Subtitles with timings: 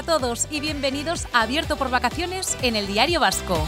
[0.00, 3.62] a todos y bienvenidos a Abierto por Vacaciones en el Diario Vasco.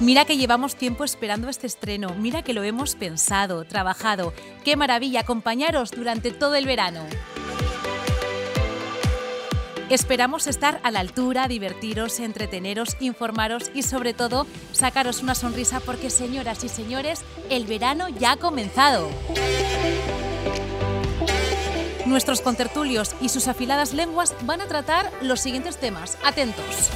[0.00, 4.34] Mira que llevamos tiempo esperando este estreno, mira que lo hemos pensado, trabajado.
[4.66, 7.00] Qué maravilla acompañaros durante todo el verano.
[9.88, 16.10] Esperamos estar a la altura, divertiros, entreteneros, informaros y sobre todo sacaros una sonrisa porque
[16.10, 19.08] señoras y señores, el verano ya ha comenzado.
[22.10, 26.18] Nuestros contertulios y sus afiladas lenguas van a tratar los siguientes temas.
[26.24, 26.90] Atentos.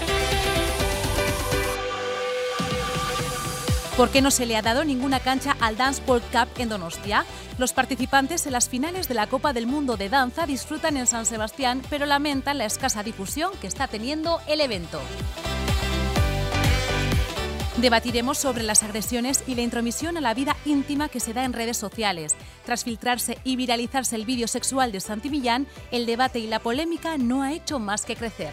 [3.97, 7.25] ¿Por qué no se le ha dado ninguna cancha al Dance World Cup en Donostia?
[7.59, 11.27] Los participantes en las finales de la Copa del Mundo de Danza disfrutan en San
[11.27, 15.01] Sebastián, pero lamentan la escasa difusión que está teniendo el evento.
[17.77, 21.53] Debatiremos sobre las agresiones y la intromisión a la vida íntima que se da en
[21.53, 22.37] redes sociales.
[22.65, 27.19] Tras filtrarse y viralizarse el vídeo sexual de Santi Millán, el debate y la polémica
[27.19, 28.53] no ha hecho más que crecer.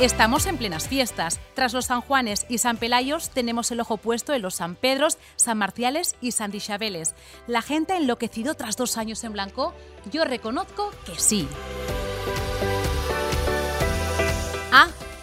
[0.00, 1.40] Estamos en plenas fiestas.
[1.54, 5.18] Tras los San Juanes y San Pelayos tenemos el ojo puesto en los San Pedros,
[5.34, 7.14] San Marciales y San Dishabeles.
[7.46, 9.74] ¿La gente ha enloquecido tras dos años en blanco?
[10.12, 11.48] Yo reconozco que sí.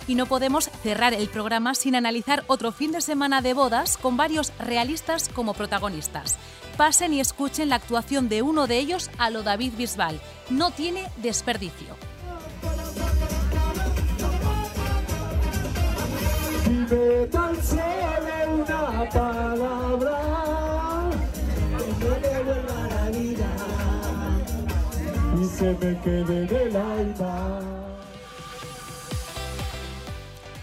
[0.08, 4.18] Y no podemos cerrar el programa sin analizar otro fin de semana de bodas con
[4.18, 6.38] varios realistas como protagonistas.
[6.78, 10.20] Pasen y escuchen la actuación de uno de ellos a lo David Bisbal.
[10.50, 11.96] No tiene desperdicio.
[16.68, 17.30] Vive
[18.48, 20.26] una palabra
[25.56, 27.75] se quede alma.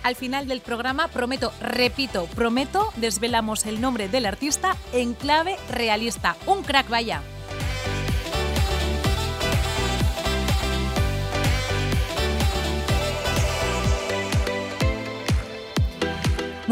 [0.03, 6.37] Al final del programa prometo, repito, prometo, desvelamos el nombre del artista en clave realista.
[6.47, 7.23] Un crack, vaya.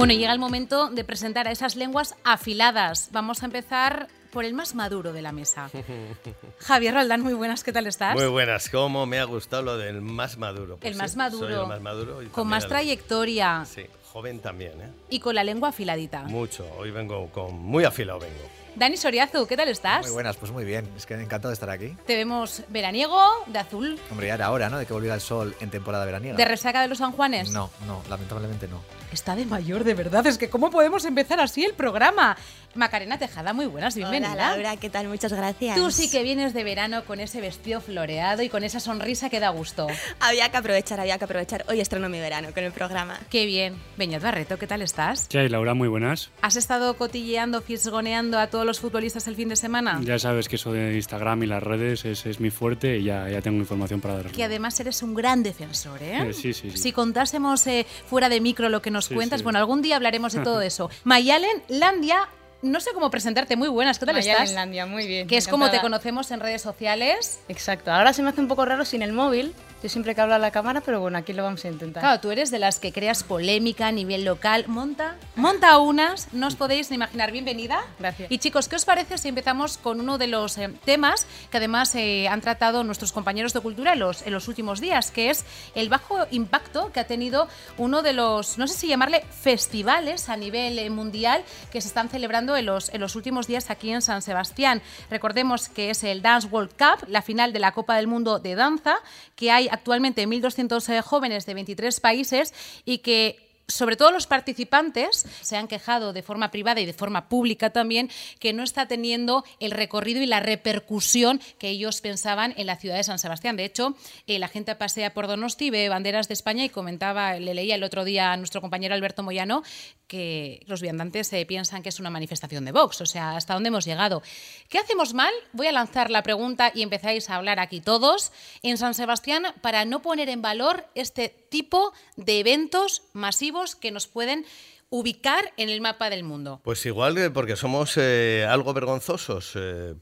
[0.00, 3.11] Bueno, llega el momento de presentar a esas lenguas afiladas.
[3.12, 5.69] Vamos a empezar por el más maduro de la mesa.
[6.61, 8.15] Javier Roldán, muy buenas, ¿qué tal estás?
[8.15, 10.75] Muy buenas, cómo me ha gustado lo del más maduro.
[10.75, 11.49] el Pues más sí, maduro.
[11.49, 12.22] soy el más maduro.
[12.22, 14.89] y con más el- trayectoria Sí, joven también, ¿eh?
[15.10, 16.22] y con la lengua afiladita.
[16.22, 16.66] Mucho.
[16.78, 18.41] Hoy vengo con muy afilado vengo.
[18.76, 20.03] Dani Soriazu, ¿qué tal estás?
[20.06, 20.88] Muy buenas, pues muy bien.
[20.97, 21.97] Es que encantado de estar aquí.
[22.06, 24.78] Te vemos veraniego, de azul, Hombre, ya era hora, ¿no?
[24.78, 26.36] De que volviera el sol en temporada veraniega.
[26.36, 27.50] de resaca de los San Juanes.
[27.50, 28.80] No, no, lamentablemente no.
[29.12, 30.26] Está de mayor, de verdad.
[30.26, 32.36] Es que ¿cómo podemos empezar así el programa?
[32.75, 34.32] Macarena Tejada, muy buenas, bienvenida.
[34.32, 35.08] Hola Laura, ¿qué tal?
[35.08, 35.75] Muchas gracias.
[35.76, 39.41] Tú sí que vienes de verano con ese vestido floreado y con esa sonrisa que
[39.41, 39.88] da gusto.
[40.20, 41.64] Había que aprovechar, había que aprovechar.
[41.69, 43.19] Hoy estreno mi verano con el programa.
[43.28, 43.75] Qué bien.
[43.97, 45.26] Beñat Barreto, ¿qué tal estás?
[45.26, 45.75] ¿Qué hay, Laura?
[45.75, 46.30] Muy buenas.
[46.42, 50.00] ¿Has estado cotilleando, fisgoneando a todos los futbolistas el fin de semana?
[50.04, 53.28] Ya sabes que eso de Instagram y las redes es, es mi fuerte y ya,
[53.28, 54.32] ya tengo información para daros.
[54.32, 56.28] Que además eres un gran defensor, ¿eh?
[56.28, 56.78] Eh, sí, sí, sí.
[56.78, 59.44] Si contásemos eh, fuera de micro lo que nos Sí, cuentas, sí.
[59.44, 60.88] bueno, algún día hablaremos de todo eso.
[61.03, 62.28] Mayalen Landia,
[62.62, 64.88] no sé cómo presentarte, muy buenas, ¿qué tal Mayalen estás?
[64.88, 65.26] Muy bien.
[65.26, 67.41] Que es como te conocemos en redes sociales.
[67.48, 67.93] Exacto.
[67.93, 69.54] Ahora se me hace un poco raro sin el móvil.
[69.82, 72.02] Yo siempre que hablo a la cámara, pero bueno, aquí lo vamos a intentar.
[72.02, 74.64] Claro, tú eres de las que creas polémica a nivel local.
[74.66, 77.32] Monta, monta unas, no os podéis ni imaginar.
[77.32, 77.80] Bienvenida.
[77.98, 78.30] Gracias.
[78.30, 81.94] Y chicos, ¿qué os parece si empezamos con uno de los eh, temas que además
[81.94, 85.46] eh, han tratado nuestros compañeros de cultura en los, en los últimos días, que es
[85.74, 87.48] el bajo impacto que ha tenido
[87.78, 91.42] uno de los, no sé si llamarle festivales a nivel eh, mundial
[91.72, 94.82] que se están celebrando en los, en los últimos días aquí en San Sebastián.
[95.08, 98.54] Recordemos que es el Dance World Cup, la final de la Copa del Mundo de
[98.54, 98.97] Danza,
[99.36, 102.54] que hay actualmente 1.200 eh, jóvenes de 23 países
[102.84, 107.28] y que sobre todo los participantes se han quejado de forma privada y de forma
[107.28, 112.66] pública también que no está teniendo el recorrido y la repercusión que ellos pensaban en
[112.66, 113.56] la ciudad de San Sebastián.
[113.56, 113.94] De hecho,
[114.26, 117.84] eh, la gente pasea por Donosti, ve banderas de España y comentaba, le leía el
[117.84, 119.62] otro día a nuestro compañero Alberto Moyano
[120.10, 123.01] que los viandantes eh, piensan que es una manifestación de Vox.
[123.01, 124.22] O sea, ¿hasta dónde hemos llegado?
[124.68, 125.33] ¿Qué hacemos mal?
[125.53, 128.33] Voy a lanzar la pregunta y empezáis a hablar aquí todos
[128.65, 134.09] en San Sebastián para no poner en valor este tipo de eventos masivos que nos
[134.09, 134.45] pueden
[134.89, 136.60] ubicar en el mapa del mundo.
[136.65, 139.95] Pues igual que porque somos eh, algo vergonzosos, eh,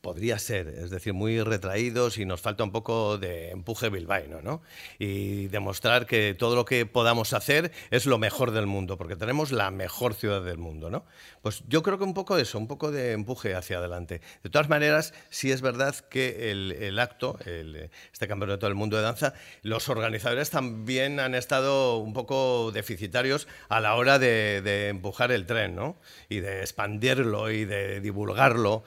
[0.00, 4.62] podría ser, es decir, muy retraídos y nos falta un poco de empuje bilbaíno, ¿no?
[4.98, 9.52] Y demostrar que todo lo que podamos hacer es lo mejor del mundo, porque tenemos
[9.52, 11.04] la mejor ciudad del mundo, ¿no?
[11.42, 14.20] Pues yo creo que un poco eso, un poco de empuje hacia adelante.
[14.42, 18.96] De todas maneras, sí es verdad que el, el acto, el, este campeonato del mundo
[18.96, 24.88] de danza, los organizadores también han estado un poco deficitarios a la hora de, de
[24.88, 25.96] empujar el tren, ¿no?
[26.28, 28.84] Y de expandirlo y de divulgarlo.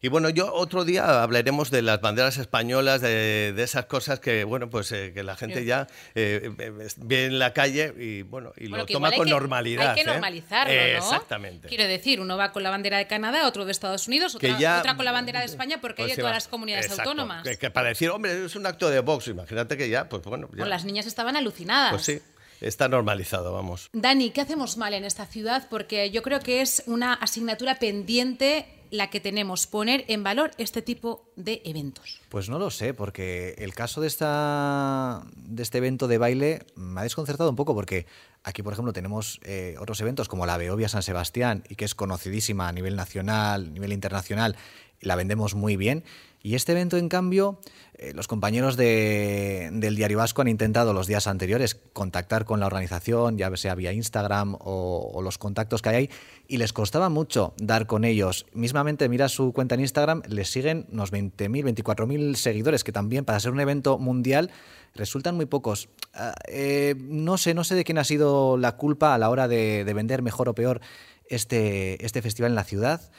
[0.00, 4.44] Y bueno, yo otro día hablaremos de las banderas españolas, de, de esas cosas que,
[4.44, 6.50] bueno, pues eh, que la gente ya eh,
[6.98, 9.88] ve en la calle y, bueno, y Bueno, lo toma con que- normalidad.
[9.90, 10.04] Hay que ¿eh?
[10.04, 11.04] normalizarlo, Eh, ¿no?
[11.04, 11.66] Exactamente.
[11.66, 14.78] Quiero decir, uno va con la bandera de Canadá, otro de Estados Unidos, otra, ya-
[14.78, 17.10] otra con la bandera de España porque hay Pues de todas las comunidades Exacto.
[17.10, 17.42] autónomas.
[17.42, 20.46] Que, que para decir, hombre, es un acto de Vox, imagínate que ya, pues bueno,
[20.50, 20.58] ya.
[20.58, 21.90] Bueno, las niñas estaban alucinadas.
[21.90, 22.20] pues sí,
[22.60, 23.88] está normalizado, vamos.
[23.92, 25.66] Dani, ¿qué hacemos mal en esta ciudad?
[25.68, 30.82] Porque yo creo que es una asignatura pendiente la que tenemos, poner en valor este
[30.82, 32.20] tipo de eventos.
[32.28, 37.00] Pues no lo sé, porque el caso de, esta, de este evento de baile me
[37.00, 38.06] ha desconcertado un poco porque
[38.44, 41.94] aquí, por ejemplo, tenemos eh, otros eventos como la Beovia San Sebastián y que es
[41.94, 44.56] conocidísima a nivel nacional, a nivel internacional,
[45.00, 46.04] la vendemos muy bien.
[46.40, 47.58] Y este evento, en cambio,
[47.94, 52.66] eh, los compañeros de- del Diario Vasco han intentado los días anteriores contactar con la
[52.66, 56.10] organización, ya sea vía Instagram o, los contactos que hay ahí,
[56.46, 58.46] y les costaba mucho dar con ellos.
[58.52, 63.40] Mismamente, mira su cuenta en Instagram, les siguen unos 20.000, 24.000 seguidores, que también para
[63.40, 64.50] ser un evento mundial
[64.94, 65.88] resultan muy pocos.
[66.14, 69.48] Ah, eh, no sé, no sé de quién ha sido la culpa a la hora
[69.48, 70.80] de, de vender mejor o peor
[71.28, 73.10] este, este festival en la ciudad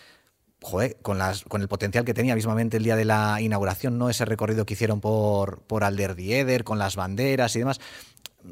[0.61, 4.09] joder, con, las, con el potencial que tenía mismamente el día de la inauguración, ¿no?
[4.09, 7.79] Ese recorrido que hicieron por, por Alderdieder, con las banderas y demás.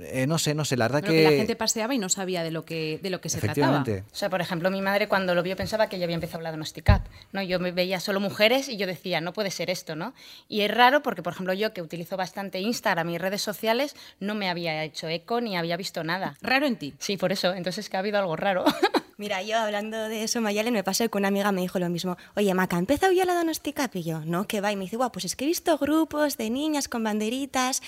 [0.02, 1.24] Eh, no sé, no sé, la verdad Pero que...
[1.24, 3.78] la gente paseaba y no sabía de lo que, de lo que se trataba.
[3.78, 4.04] Efectivamente.
[4.12, 6.52] O sea, por ejemplo, mi madre cuando lo vio pensaba que ya había empezado la
[6.52, 7.42] Donosticap, ¿no?
[7.42, 10.14] Yo me veía solo mujeres y yo decía, no puede ser esto, ¿no?
[10.50, 14.36] Y es raro porque, por ejemplo, yo que utilizo bastante Instagram y redes sociales, no
[14.36, 16.36] me había hecho eco ni había visto nada.
[16.42, 16.94] Raro en ti.
[17.00, 18.66] Sí, por eso, entonces es que ha habido algo raro.
[19.20, 22.18] Mira, yo hablando de eso, Mayalen, me pasó que una amiga me dijo lo mismo.
[22.36, 23.96] Oye, Maca, ¿ha empezado ya la Donosticap?
[23.96, 24.72] Y yo, no, que va.
[24.72, 27.82] Y me dice, guau, pues es que he visto grupos de niñas con banderitas.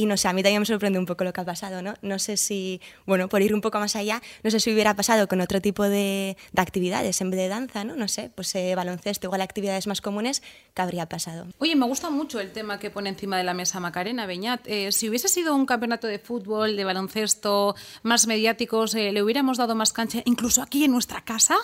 [0.00, 1.92] Y no sé, a mí también me sorprende un poco lo que ha pasado, ¿no?
[2.00, 5.28] No sé si, bueno, por ir un poco más allá, no sé si hubiera pasado
[5.28, 7.96] con otro tipo de, de actividades en vez de danza, ¿no?
[7.96, 10.42] No sé, pues eh, baloncesto, igual actividades más comunes,
[10.72, 11.46] ¿qué habría pasado?
[11.58, 14.62] Oye, me gusta mucho el tema que pone encima de la mesa Macarena Beñat.
[14.66, 19.58] Eh, si hubiese sido un campeonato de fútbol, de baloncesto, más mediáticos, eh, ¿le hubiéramos
[19.58, 21.56] dado más cancha, incluso aquí en nuestra casa?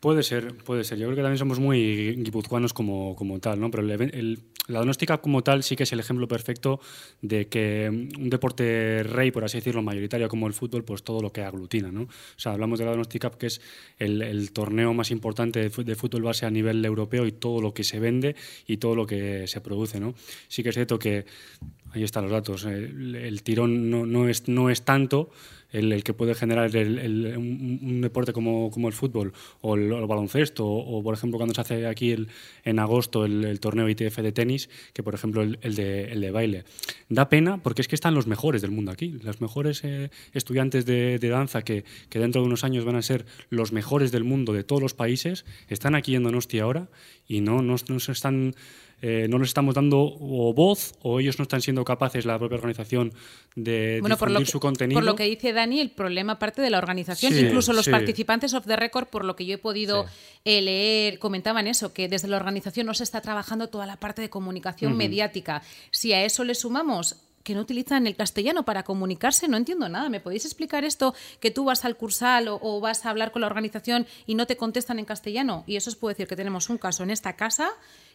[0.00, 0.98] Puede ser, puede ser.
[0.98, 3.70] Yo creo que también somos muy guipuzcoanos como, como tal, ¿no?
[3.70, 6.80] Pero el, el- la Donostica como tal sí que es el ejemplo perfecto
[7.20, 11.32] de que un deporte rey, por así decirlo, mayoritario como el fútbol, pues todo lo
[11.32, 12.02] que aglutina, ¿no?
[12.02, 13.60] O sea, hablamos de la Donostica que es
[13.98, 17.98] el, torneo más importante de fútbol base a nivel europeo y todo lo que se
[17.98, 18.36] vende
[18.66, 20.14] y todo lo que se produce, ¿no?
[20.48, 21.24] Sí que es cierto que
[21.92, 22.64] ahí están los datos.
[22.64, 25.30] El, el tirón no, no, es, no es tanto
[25.72, 31.14] el, que puede generar un, deporte como, como el fútbol o el, baloncesto o, por
[31.14, 32.14] ejemplo, cuando se hace aquí
[32.64, 36.64] en agosto el, torneo ITF de tenis, que por ejemplo de, el de baile.
[37.08, 40.86] Da pena porque es que están los mejores del mundo aquí, los mejores eh, estudiantes
[40.86, 44.24] de, de danza que, que dentro de unos años van a ser los mejores del
[44.24, 46.88] mundo de todos los países, están aquí en Donosti ahora
[47.26, 48.54] y no, no, no se están
[49.02, 52.56] eh, no les estamos dando o voz o ellos no están siendo capaces, la propia
[52.56, 53.12] organización,
[53.56, 54.96] de Bueno, por lo, difundir que, su contenido.
[54.96, 57.32] por lo que dice Dani, el problema parte de la organización.
[57.32, 57.90] Sí, Incluso los sí.
[57.90, 60.06] participantes of the record, por lo que yo he podido
[60.44, 64.22] eh, leer, comentaban eso, que desde la organización no se está trabajando toda la parte
[64.22, 65.62] de comunicación mediática.
[65.90, 70.08] Si a eso le sumamos que no utilizan el castellano para comunicarse, no entiendo nada.
[70.08, 71.12] ¿Me podéis explicar esto?
[71.40, 74.46] Que tú vas al cursal o, o vas a hablar con la organización y no
[74.46, 75.64] te contestan en castellano.
[75.66, 77.72] Y eso os puedo decir que tenemos un caso en esta casa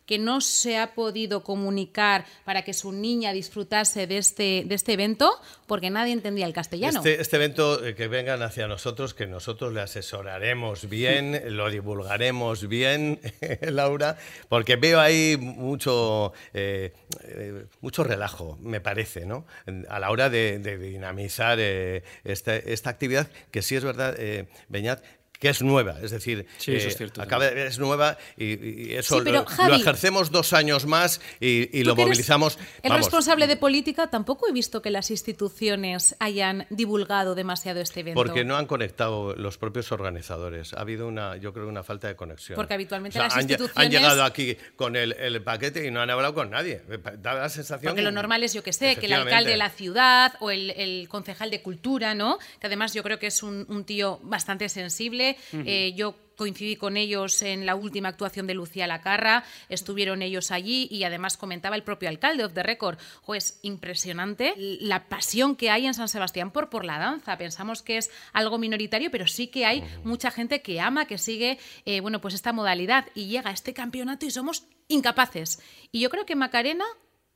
[0.08, 4.94] que no se ha podido comunicar para que su niña disfrutase de este, de este
[4.94, 5.32] evento
[5.68, 6.98] porque nadie entendía el castellano.
[6.98, 12.68] Este, este evento, eh, que vengan hacia nosotros, que nosotros le asesoraremos bien, lo divulgaremos
[12.68, 13.20] bien,
[13.62, 14.18] Laura,
[14.50, 16.94] porque veo ahí mucho, eh,
[17.26, 19.46] eh, mucho relajo, me parece, ¿no?
[19.90, 24.48] A la hora de, de dinamizar eh, esta, esta actividad, que sí es verdad, eh,
[24.70, 25.04] Beñat,
[25.40, 28.90] que es nueva, es decir, Sí, eso eh, es cierto acaba de- es nueva y,
[28.90, 32.58] y eso Sí, pero, lo, Javi, lo ejercemos dos años más y, lo movilizamos.
[32.84, 38.02] El vamos, responsable de política tampoco he visto que las instituciones hayan divulgado demasiado este
[38.02, 38.16] evento.
[38.22, 40.74] Porque no han conectado los propios organizadores.
[40.74, 42.56] Ha habido una, yo creo, una falta de conexión.
[42.56, 45.92] Porque habitualmente O sea, las han, instituciones- han llegado aquí con el, el paquete y
[45.92, 46.82] no han hablado con nadie.
[47.20, 47.90] Da la sensación.
[47.92, 50.72] Porque lo normal es, yo que sé, que el alcalde de la ciudad o el,
[50.72, 52.38] el concejal de cultura, ¿no?
[52.60, 55.27] Que además yo creo que es un, un tío bastante sensible.
[55.52, 60.88] Eh, yo coincidí con ellos en la última actuación de Lucía Lacarra, estuvieron ellos allí
[60.90, 65.88] y además comentaba el propio alcalde of the record, pues impresionante la pasión que hay
[65.88, 67.38] en San Sebastián por, por la danza.
[67.38, 71.58] Pensamos que es algo minoritario, pero sí que hay mucha gente que ama, que sigue,
[71.86, 75.60] eh, bueno, pues esta modalidad y llega a este campeonato y somos incapaces.
[75.92, 76.86] Y yo creo que Macarena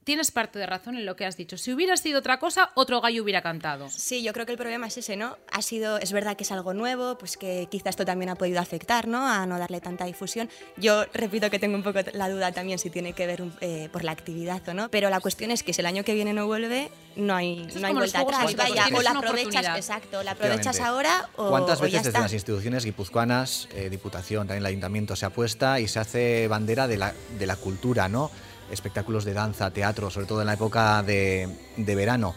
[0.04, 1.58] tienes parte de razón en lo que has dicho.
[1.58, 3.90] Si hubiera sido otra cosa, otro gallo hubiera cantado.
[3.90, 5.38] Sí, yo creo que el problema es ese, ¿no?
[5.52, 8.60] Ha sido, es verdad que es algo nuevo, pues que quizás esto también ha podido
[8.60, 9.28] afectar, ¿no?
[9.28, 10.50] A no darle tanta difusión.
[10.78, 14.04] Yo repito que tengo un poco la duda también si tiene que ver eh, por
[14.04, 16.48] la actividad o no, pero la cuestión es que si el año que viene no
[16.48, 18.56] vuelve, no hay, no hay vuelta atrás.
[18.56, 19.78] Vaya, tienes o la aprovechas, oportunidad.
[19.78, 22.22] exacto, la aprovechas ahora o, ¿Cuántas o ya veces desde está.
[22.22, 26.98] las instituciones guipuzcoanas, eh, Diputación, también el Ayuntamiento, se apuesta y se hace bandera de
[26.98, 28.32] la, de la cultura, ¿no?
[28.72, 31.48] Espectáculos de danza, teatro, sobre todo en la época de,
[31.78, 32.34] de verano.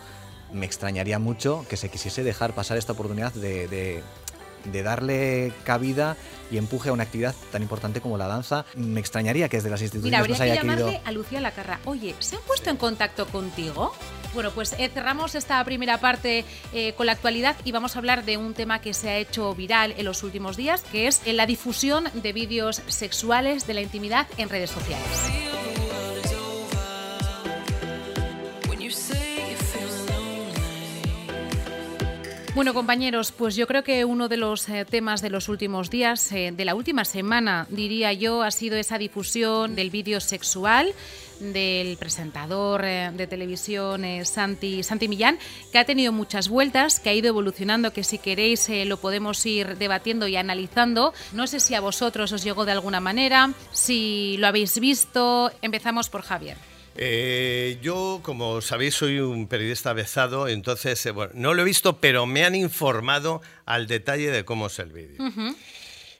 [0.52, 4.02] Me extrañaría mucho que se quisiese dejar pasar esta oportunidad de, de-
[4.64, 6.16] de darle cabida
[6.50, 8.64] y empuje a una actividad tan importante como la danza.
[8.74, 11.02] Me extrañaría que desde las instituciones Mira, habría no se que haya llamarle querido...
[11.04, 11.80] a Lucía Lacarra.
[11.84, 13.92] Oye, ¿se han puesto en contacto contigo?
[14.32, 18.24] Bueno, pues eh, cerramos esta primera parte eh, con la actualidad y vamos a hablar
[18.24, 21.34] de un tema que se ha hecho viral en los últimos días, que es eh,
[21.34, 25.06] la difusión de vídeos sexuales de la intimidad en redes sociales.
[32.54, 36.30] Bueno, compañeros, pues yo creo que uno de los eh, temas de los últimos días,
[36.30, 40.94] eh, de la última semana, diría yo, ha sido esa difusión del vídeo sexual
[41.40, 45.40] del presentador eh, de televisión Santi, Santi Millán,
[45.73, 49.76] que ha tenido muchas vueltas, que ha ido evolucionando, que si queréis lo podemos ir
[49.76, 51.12] debatiendo y analizando.
[51.32, 55.50] No sé si a vosotros os llegó de alguna manera, si lo habéis visto.
[55.61, 56.73] Empezamos por Javier.
[56.96, 61.98] Eh, yo, como sabéis, soy un periodista avezado, entonces, eh, bueno, no lo he visto,
[62.00, 65.18] pero me han informado al detalle de cómo es el vídeo.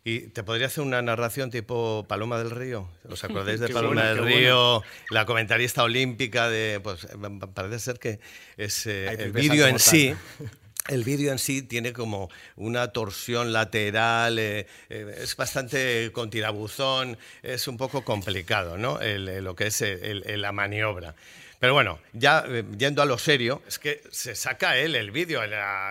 [0.07, 2.89] Y te podría hacer una narración tipo Paloma del Río.
[3.09, 4.37] ¿Os acordáis de Paloma buena, del buena.
[4.37, 4.83] Río?
[5.11, 6.79] La comentarista olímpica de.
[6.83, 7.17] Pues eh,
[7.55, 8.21] parece ser que
[8.59, 10.15] es eh, el vídeo en sí.
[10.89, 17.17] El vídeo en sí tiene como una torsión lateral, eh, eh, es bastante con tirabuzón,
[17.43, 19.01] es un poco complicado, ¿no?
[19.01, 21.15] El- el- lo que es el- la maniobra.
[21.61, 25.41] Pero bueno, ya eh, yendo a lo serio, es que se saca él el vídeo,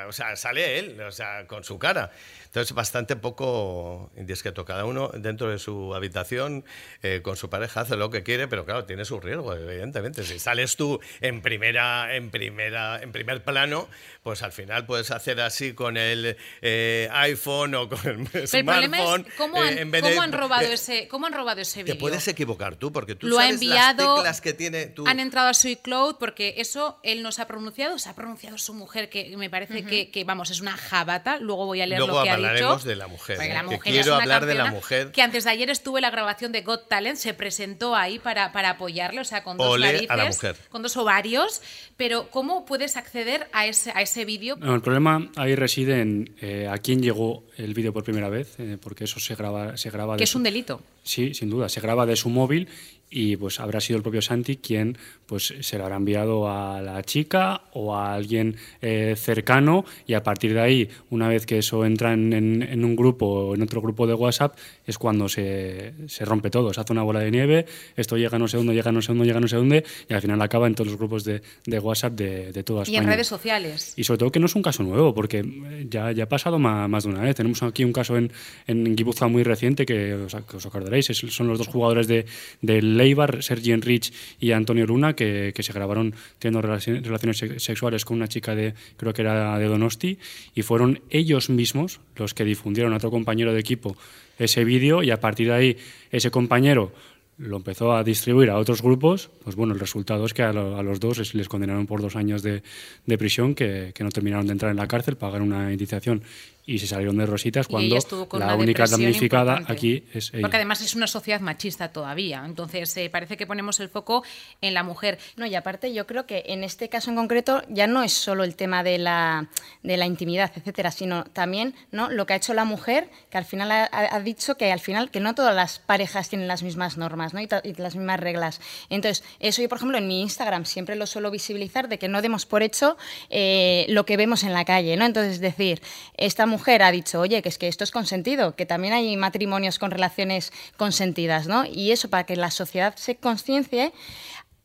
[0.08, 2.12] o sea, sale él, o sea, con su cara.
[2.46, 4.64] Entonces, bastante poco indiscreto.
[4.64, 6.64] Cada uno dentro de su habitación,
[7.02, 10.24] eh, con su pareja, hace lo que quiere, pero claro, tiene su riesgo, evidentemente.
[10.24, 13.88] Si sales tú en primera, en primera, en primer plano,
[14.22, 18.66] pues al final puedes hacer así con el eh, iPhone o con el Pero el
[18.66, 19.26] problema smartphone.
[19.28, 21.60] es cómo eh, han, en vez cómo de- han robado eh, ese, cómo han robado
[21.62, 21.98] ese Te vídeo.
[22.00, 25.08] puedes equivocar tú, porque tú lo ha sabes enviado, las teclas que tiene tú.
[25.08, 28.74] han entrado a su iCloud porque eso él nos ha pronunciado, se ha pronunciado su
[28.74, 31.38] mujer que me parece que, que, vamos es una jabata.
[31.40, 32.90] Luego voy a leer Luego lo que ha hablaremos dicho.
[32.90, 33.50] de la mujer, ¿eh?
[33.54, 35.12] la que mujer quiero es una hablar de la mujer.
[35.12, 38.52] Que antes de ayer estuve en la grabación de Got Talent, se presentó ahí para,
[38.52, 40.56] para apoyarle, o sea con dos Ole narices, a la mujer.
[40.70, 41.62] con dos ovarios.
[41.98, 44.56] Pero cómo puedes acceder a ese a ese vídeo?
[44.58, 48.56] No, el problema ahí reside en eh, a quién llegó el vídeo por primera vez,
[48.60, 50.82] eh, porque eso se graba, se graba Que de es su- un delito.
[51.04, 51.70] Sí, sin duda.
[51.70, 52.68] Se graba de su móvil
[53.16, 57.02] y pues habrá sido el propio Santi quien pues se lo habrá enviado a la
[57.04, 61.86] chica o a alguien eh, cercano y a partir de ahí, una vez que eso
[61.86, 65.94] entra en, en- en un grupo o en otro grupo de WhatsApp, es cuando se,
[66.08, 66.74] se rompe todo.
[66.74, 67.66] Se hace una bola de nieve,
[67.96, 69.84] esto llega a no sé dónde, llega no sé dónde, llega a no sé dónde
[70.10, 72.96] y al final acaba en todos los grupos de, de WhatsApp de, de toda Y
[72.96, 73.94] en redes sociales.
[73.96, 75.44] Y sobre todo que no es un caso nuevo, porque
[75.90, 77.36] ya, ya ha pasado ma- más, de una vez.
[77.36, 78.32] Tenemos aquí un caso en,
[78.68, 81.10] en Guipúzcoa muy reciente que os, que os acordaréis.
[81.12, 82.26] es- son los dos jugadores de,
[82.62, 88.06] de Leibar, Sergi Enrich y Antonio Luna, que, se grabaron teniendo relaci- relaciones sex- sexuales
[88.06, 90.18] con una chica de, creo que era de Donosti,
[90.56, 93.98] y fueron ellos mismos los que difundieron a otro compañero de equipo
[94.40, 95.78] ese vídeo y a partir de ahí
[96.12, 96.92] ese compañero
[97.40, 100.78] lo empezó a distribuir a otros grupos, pues bueno, el resultado es que a, lo-
[100.78, 102.62] a los dos es- les condenaron por dos años de,
[103.08, 106.22] de prisión, que, que no terminaron de entrar en la cárcel, pagaron una indiciación
[106.66, 107.98] y se salieron de rositas cuando
[108.40, 109.74] la única damnificada importante.
[109.74, 110.42] aquí es ella.
[110.42, 112.44] Porque además es una sociedad machista todavía.
[112.46, 114.24] Entonces eh, parece que ponemos el foco
[114.62, 115.20] en la mujer.
[115.36, 118.46] No, y aparte yo creo que en este caso en concreto ya no es solo
[118.46, 119.50] el tema de la,
[119.84, 122.10] de la intimidad, etcétera, sino también ¿no?
[122.10, 125.12] lo que ha hecho la mujer, que al final ha, ha dicho que al final
[125.12, 127.42] que no todas las parejas tienen las mismas normas ¿no?
[127.42, 128.62] y las mismas reglas.
[128.90, 132.22] Entonces, eso yo, por ejemplo, en mi Instagram siempre lo suelo visibilizar de que no
[132.22, 132.96] demos por hecho
[133.30, 134.96] eh, lo que vemos en la calle.
[134.96, 135.06] ¿no?
[135.06, 135.82] Entonces, es decir,
[136.16, 139.80] esta mujer ha dicho, oye, que es que esto es consentido, que también hay matrimonios
[139.80, 141.66] con relaciones consentidas, ¿no?
[141.66, 143.92] Y eso para que la sociedad se conciencie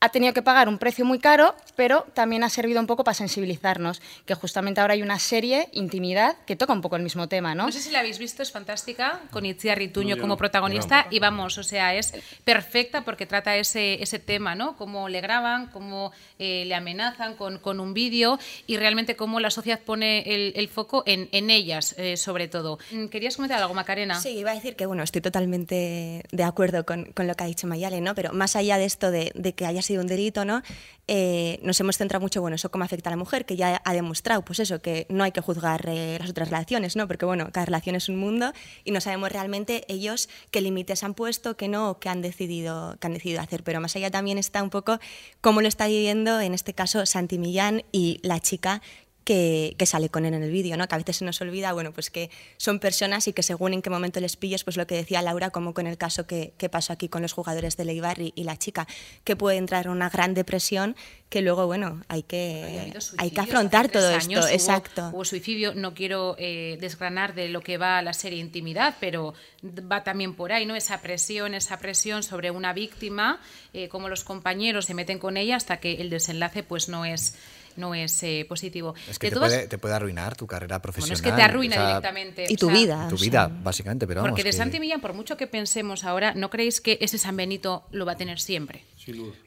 [0.01, 3.15] ha tenido que pagar un precio muy caro, pero también ha servido un poco para
[3.15, 7.55] sensibilizarnos, que justamente ahora hay una serie, Intimidad, que toca un poco el mismo tema,
[7.55, 7.67] ¿no?
[7.67, 10.39] No sé si la habéis visto, es fantástica, con Itziar Rituño No, como no.
[10.39, 11.07] protagonista.
[11.11, 12.13] Y vamos, o sea, es
[12.45, 14.77] perfecta porque trata ese, ese tema, ¿no?
[14.77, 19.51] Cómo le graban, cómo eh, le amenazan con, con un vídeo y realmente cómo la
[19.51, 22.79] sociedad pone el, el foco en, en ellas, eh, sobre todo.
[22.93, 24.21] Mm, ¿Querías comentar algo, Macarena?
[24.21, 27.47] Sí, iba a decir que bueno, estoy totalmente de acuerdo con, con lo que ha
[27.47, 28.15] dicho Mayale, ¿no?
[28.15, 30.63] Pero más allá de esto de, de que haya sido un delito, ¿no?
[31.09, 33.93] Eh, nos hemos centrado mucho, bueno, eso cómo afecta a la mujer, que ya ha
[33.95, 37.09] demostrado, pues eso, que no hay que juzgar eh, las otras relaciones, ¿no?
[37.09, 38.53] Porque, bueno, cada relación es un mundo
[38.85, 43.07] y no sabemos realmente ellos qué límites han puesto, qué no, qué han decidido, qué
[43.07, 43.65] han decidido hacer.
[43.65, 45.01] Pero más allá también está un poco
[45.41, 48.83] cómo lo está viviendo, en este caso, Santi Millán y la chica
[49.29, 50.89] que, que, sale con él en el vídeo, ¿no?
[50.89, 53.83] Que a veces se nos olvida, bueno, pues que son personas y que según en
[53.83, 56.71] qué momento les pilles, pues lo que decía Laura, como con el caso que, que
[56.71, 58.89] pasó aquí con los jugadores de Leibar y, la chica,
[59.25, 60.97] que puede entrar en una gran depresión
[61.29, 64.33] que luego, bueno, hay que, hay que afrontar todo esto.
[64.33, 65.11] Hubo, Exacto.
[65.13, 70.05] Hubo suicidio, no quiero eh, desgranar de lo que va la serie Intimidad, pero va
[70.05, 70.75] también por ahí, ¿no?
[70.75, 73.43] Esa presión, esa presión sobre una víctima,
[73.75, 77.35] eh, como los compañeros se meten con ella hasta que el desenlace pues no es
[77.79, 78.95] no es eh, positivo.
[79.09, 79.53] Es que te, todas...
[79.53, 81.17] puede, te, puede, arruinar tu carrera profesional.
[81.17, 82.47] Bueno, es que te arruina o sea, directamente.
[82.49, 83.07] Y tu o sea, vida.
[83.09, 84.57] Tu o vida, sea, básicamente, pero Porque vamos, de que...
[84.57, 88.13] Santi Millán, por mucho que pensemos ahora, ¿no creéis que ese San Benito lo va
[88.13, 88.85] a tener siempre?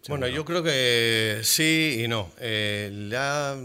[0.08, 2.30] Bueno, yo creo que sí y no.
[2.40, 3.56] Eh, le ha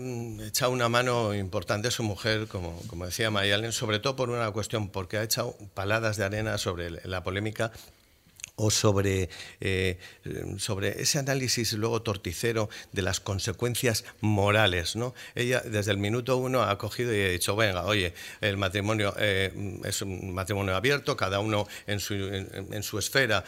[0.47, 4.51] echado una mano importante a su mujer, como, como decía Mayalen, sobre todo por una
[4.51, 7.73] cuestión, porque ha echado paladas de arena sobre la polémica
[8.57, 9.29] o sobre,
[9.61, 9.99] eh,
[10.59, 14.97] sobre ese análisis luego torticero de las consecuencias morales.
[14.97, 15.15] ¿no?
[15.35, 19.53] Ella desde el minuto uno ha cogido y ha dicho, venga, oye, el matrimonio eh,
[19.85, 23.45] es un matrimonio abierto, cada uno en su, en su esfera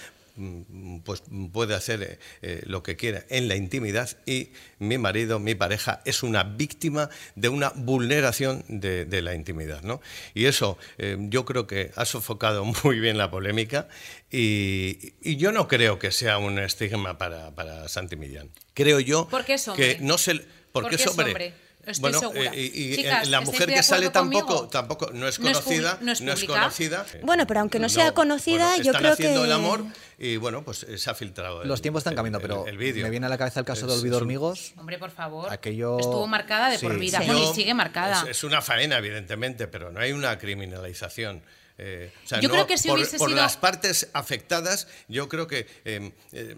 [1.04, 6.02] pues puede hacer eh, lo que quiera en la intimidad y mi marido, mi pareja,
[6.04, 9.83] es una víctima de una vulneración de, de la intimidad.
[9.83, 10.00] ¿no?
[10.35, 13.88] Y eso eh, yo creo que ha sofocado muy bien la polémica
[14.30, 18.50] y, y yo no creo que sea un estigma para, para Santi Millán.
[18.75, 19.97] Creo yo ¿Por qué es hombre?
[19.97, 20.35] que no se...
[20.35, 21.54] ¿Por Porque qué es es hombre.
[21.92, 22.50] Estoy bueno, segura.
[22.54, 25.49] eh, y, y Chicas, la ¿estáis mujer de que sale tampoco, tampoco no es No
[25.50, 27.07] es conocida, no es conocida.
[27.23, 29.85] Bueno, pero aunque no sea conocida, bueno, yo están creo haciendo que- el amor
[30.18, 31.62] y bueno, pues eh, se ha filtrado.
[31.62, 33.87] el- Los tiempos están cambiando, el- pero el me viene a la cabeza el caso
[33.87, 34.73] de Es- Olvido es un- Hormigos.
[34.76, 35.52] Hombre, por favor.
[35.52, 36.99] Aquello- Estuvo marcada de por Sí.
[36.99, 37.21] vida.
[37.21, 37.26] Sí.
[37.26, 38.23] Bueno, y sigue marcada.
[38.25, 41.42] Es, es una faena, evidentemente, pero no hay una criminalización.
[41.81, 44.88] Eh, o sea, Yo no- creo que si por, hubiese por sido- las partes afectadas,
[45.07, 46.57] yo creo que, eh, eh,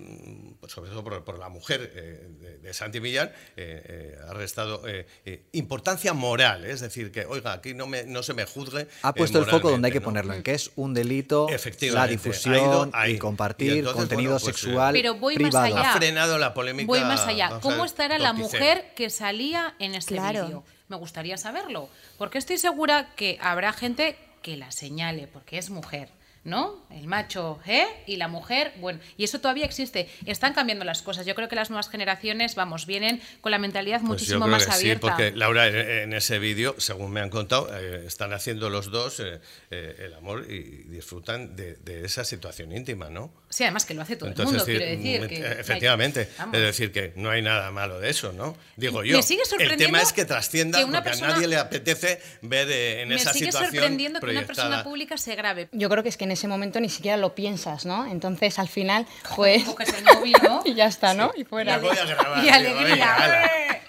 [0.60, 4.32] pues sobre todo por, por la mujer eh, de, de Santi Millán, eh, eh, ha
[4.32, 6.64] restado eh, eh, importancia moral.
[6.64, 8.88] Es decir, que, oiga, aquí no, me, no se me juzgue.
[9.02, 11.48] Ha eh, puesto el foco donde hay que ponerlo, en que es un delito
[11.92, 13.12] la difusión ha ido ahí.
[13.14, 15.66] y compartir Y entonces, contenido bueno, pues, sexual Pero voy más privado.
[15.76, 15.92] allá.
[15.92, 16.86] Ha frenado la polémica.
[16.86, 17.58] Voy más allá.
[17.60, 20.44] ¿Cómo estará la mujer que salía en este Claro.
[20.46, 20.64] vídeo?
[20.88, 21.88] Me gustaría saberlo.
[22.18, 26.10] Porque estoy segura que habrá gente que la señale, porque es mujer.
[26.42, 26.86] ¿No?
[26.90, 27.86] El macho, ¿eh?
[28.06, 30.08] Y la mujer, bueno, y eso todavía existe.
[30.24, 31.26] Están cambiando las cosas.
[31.26, 34.52] Yo creo que las nuevas generaciones, vamos, vienen con la mentalidad Pues muchísimo yo creo
[34.56, 35.06] más que abierta.
[35.06, 39.20] Sí, porque Laura, en, ese vídeo, según me han contado, eh, están haciendo los dos
[39.20, 39.38] eh,
[39.70, 43.34] eh, el amor y disfrutan de, de esa situación íntima, ¿no?
[43.50, 45.28] Sí, además que lo hace todo el mundo, decir, quiero decir.
[45.28, 46.54] que hay- efectivamente, vamos.
[46.56, 48.56] es decir, que no hay nada malo de eso, ¿no?
[48.76, 49.22] Digo Me yo.
[49.22, 52.18] sigue el sorprendiendo tema es que trascienda que una porque persona- a nadie le apetece
[52.40, 55.68] ver eh, en Me esa sigue situación sorprendiendo que una persona pública se grabe.
[55.72, 58.06] Yo creo que es que en ese momento ni siquiera lo piensas, ¿no?
[58.06, 59.64] Entonces, al final, pues...
[59.64, 60.62] Coges el móvil, ¿no?
[60.64, 61.32] y ya está, ¿no?
[61.36, 61.80] Y fuera.
[62.44, 63.79] Y alegría.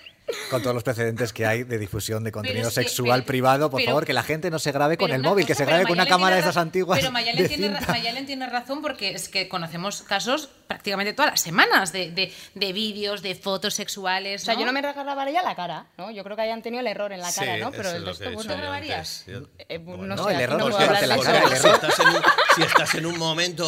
[0.50, 3.70] Con todos los precedentes que hay de difusión de contenido es que- sexual pero- privado,
[3.70, 5.70] por pero- favor, que la gente no se grabe con el móvil, que cosa, se
[5.70, 7.00] grabe con una cámara de esas antiguas.
[7.00, 7.80] Pero Mayalen de tiene.
[7.88, 12.74] Mayalen tiene razón porque es que conocemos casos prácticamente todas las semanas de, de, de
[12.74, 14.41] vídeos, de fotos sexuales.
[14.44, 16.12] O sea, yo no me grabaría la cara, ¿no?
[16.12, 17.72] Yo creo que hayan tenido el error en la cara, Sí, ¿no?
[17.72, 18.39] Pero el que resto, bueno...
[18.41, 19.26] dicho yo grabarías?
[19.28, 19.50] antes.
[19.70, 21.76] eh, no, No, sé, el error no es la cara, el si, error.
[21.76, 22.22] estás en un,
[22.56, 23.63] si estás en un momento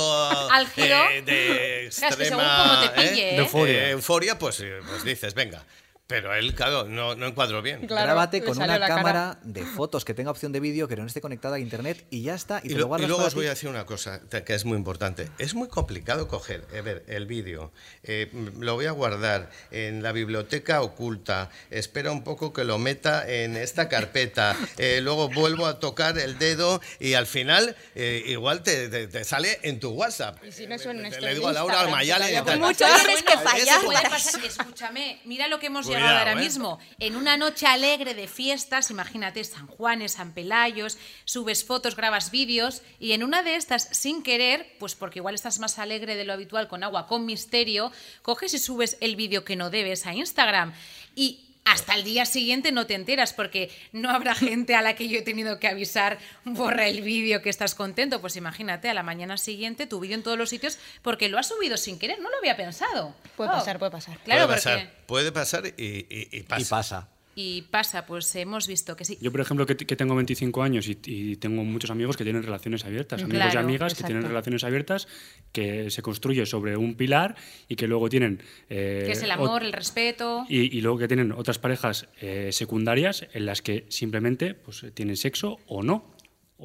[0.77, 3.35] eh, de es que según extrema te pille, eh, ¿eh?
[3.35, 5.63] de euforia, euforia, pues, eh, pues dices, venga.
[6.05, 7.87] Pero él, claro, no, no encuadró bien.
[7.87, 8.95] Claro, Grábate con una la cara.
[8.95, 12.23] cámara de fotos que tenga opción de vídeo, que no esté conectada a internet y
[12.23, 12.59] ya está.
[12.61, 14.65] Y, Y, te lo- lo y luego os voy a decir una cosa que es
[14.65, 15.29] muy importante.
[15.37, 17.71] Es muy complicado coger, eh, ver, el vídeo.
[18.03, 21.49] eh, lo voy a guardar en la biblioteca oculta.
[21.71, 24.57] Espera un poco que lo meta en esta carpeta.
[24.77, 29.23] eh, luego vuelvo a tocar el dedo y al final eh, igual te, te- te
[29.23, 30.43] sale en tu WhatsApp.
[30.43, 34.43] Y si no son Eh, nuestros Le digo a Laura Almayale Bueno, tienes que pasar-
[34.43, 36.35] Escúchame, mira lo que hemos Cuidado, ahora ¿eh?
[36.35, 36.79] mismo.
[36.99, 42.81] En una noche alegre de fiestas, imagínate San Juanes, San Pelayos, subes fotos, grabas vídeos
[42.99, 46.33] y en una de estas, sin querer, pues porque igual estás más alegre de lo
[46.33, 50.73] habitual con agua con misterio, coges y subes el vídeo que no debes a Instagram
[51.15, 55.07] y hasta el día siguiente no te enteras porque no habrá gente a la que
[55.07, 58.19] yo he tenido que avisar, borra el vídeo que estás contento.
[58.21, 61.47] Pues imagínate, a la mañana siguiente tu vídeo en todos los sitios porque lo has
[61.47, 63.15] subido sin querer, no lo había pensado.
[63.37, 63.53] Puede Oh.
[63.53, 64.17] pasar, puede pasar.
[64.19, 66.61] Claro, puede pasar, porque puede pasar y, y- y pasa.
[66.61, 67.07] Y pasa.
[67.35, 69.17] Y pasa, pues hemos visto que sí.
[69.21, 72.43] Yo, por ejemplo, que, que tengo 25 años y, y tengo muchos amigos que tienen
[72.43, 74.29] relaciones abiertas, amigos y amigas que tienen exacto.
[74.29, 75.07] relaciones abiertas,
[75.51, 77.35] que se construye sobre un pilar
[77.67, 78.41] y que luego tienen...
[78.69, 80.45] eh, que es el amor, el respeto.
[80.49, 85.17] y, y luego que tienen otras parejas eh, secundarias en las que simplemente pues, tienen
[85.17, 86.13] sexo o no.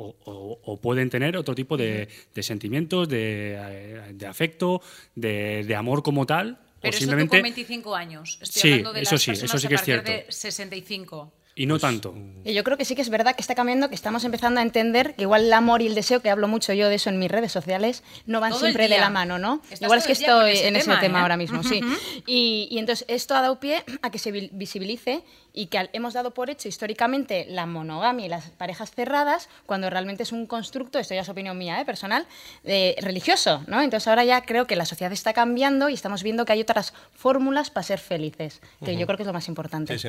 [0.01, 4.81] O, o- o pueden tener otro tipo de, de sentimientos, de, eh, de afecto,
[5.17, 6.61] de, de amor como tal.
[6.81, 8.39] Pero o eso con 25 años.
[8.41, 10.11] Estoy Sí, hablando de eso las sí, eso personas sí a que es cierto.
[10.13, 11.33] de 65.
[11.57, 12.15] Y no tanto.
[12.45, 14.63] Y yo creo que sí que es verdad que está cambiando, que estamos empezando a
[14.63, 17.19] entender que igual el amor y el deseo, que hablo mucho yo de eso en
[17.19, 19.61] mis redes sociales, no van Todo siempre de la mano, ¿no?
[19.65, 21.23] Estás igual es que estoy ese en ese tema, ¿eh?
[21.23, 21.81] ahora mismo, sí.
[22.29, 25.91] Y, y entonces esto ha dado pie a que se vi- visibilice y que al-
[25.93, 30.47] hemos dado por hecho históricamente la monogamia y las parejas cerradas, cuando realmente es un
[30.47, 31.85] constructo, esto ya es opinión mía, ¿eh?
[31.85, 32.27] personal,
[32.65, 33.81] eh, religioso, ¿no?
[33.83, 36.93] Entonces ahora ya creo que la sociedad está cambiando y estamos viendo que hay otras
[37.15, 39.93] fórmulas para ser felices, que yo creo que es lo más importante.
[39.95, 39.99] Sí,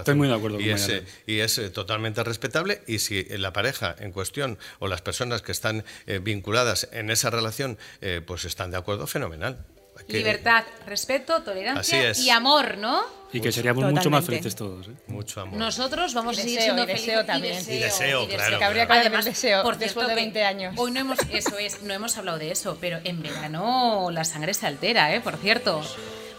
[0.00, 2.82] Estoy muy de acuerdo y con es, eh, y es eh, totalmente respetable.
[2.86, 7.30] Y si la pareja en cuestión o las personas que están eh, vinculadas en esa
[7.30, 9.58] relación eh, pues están de acuerdo, fenomenal.
[10.06, 13.02] Que- Libertad, respeto, tolerancia y amor, ¿no?
[13.32, 14.26] Y que seríamos mucho más Totalmente.
[14.26, 14.88] felices todos.
[14.88, 14.90] ¿eh?
[15.06, 15.56] Mucho amor.
[15.58, 17.26] Nosotros vamos Y a seguir deseo, siendo y deseo felices.
[17.26, 17.54] también.
[17.68, 20.74] Y deseo, claro, Que habría que del deseo después de que 20 años.
[20.76, 24.52] Hoy no hemos, eso es, no hemos hablado de eso, pero en verano la sangre
[24.54, 25.20] se altera, ¿eh?
[25.20, 25.80] Por cierto.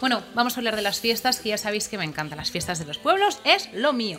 [0.00, 2.36] Bueno, vamos a hablar de las fiestas, que ya sabéis que me encantan.
[2.36, 4.18] Las fiestas de los pueblos es lo mío.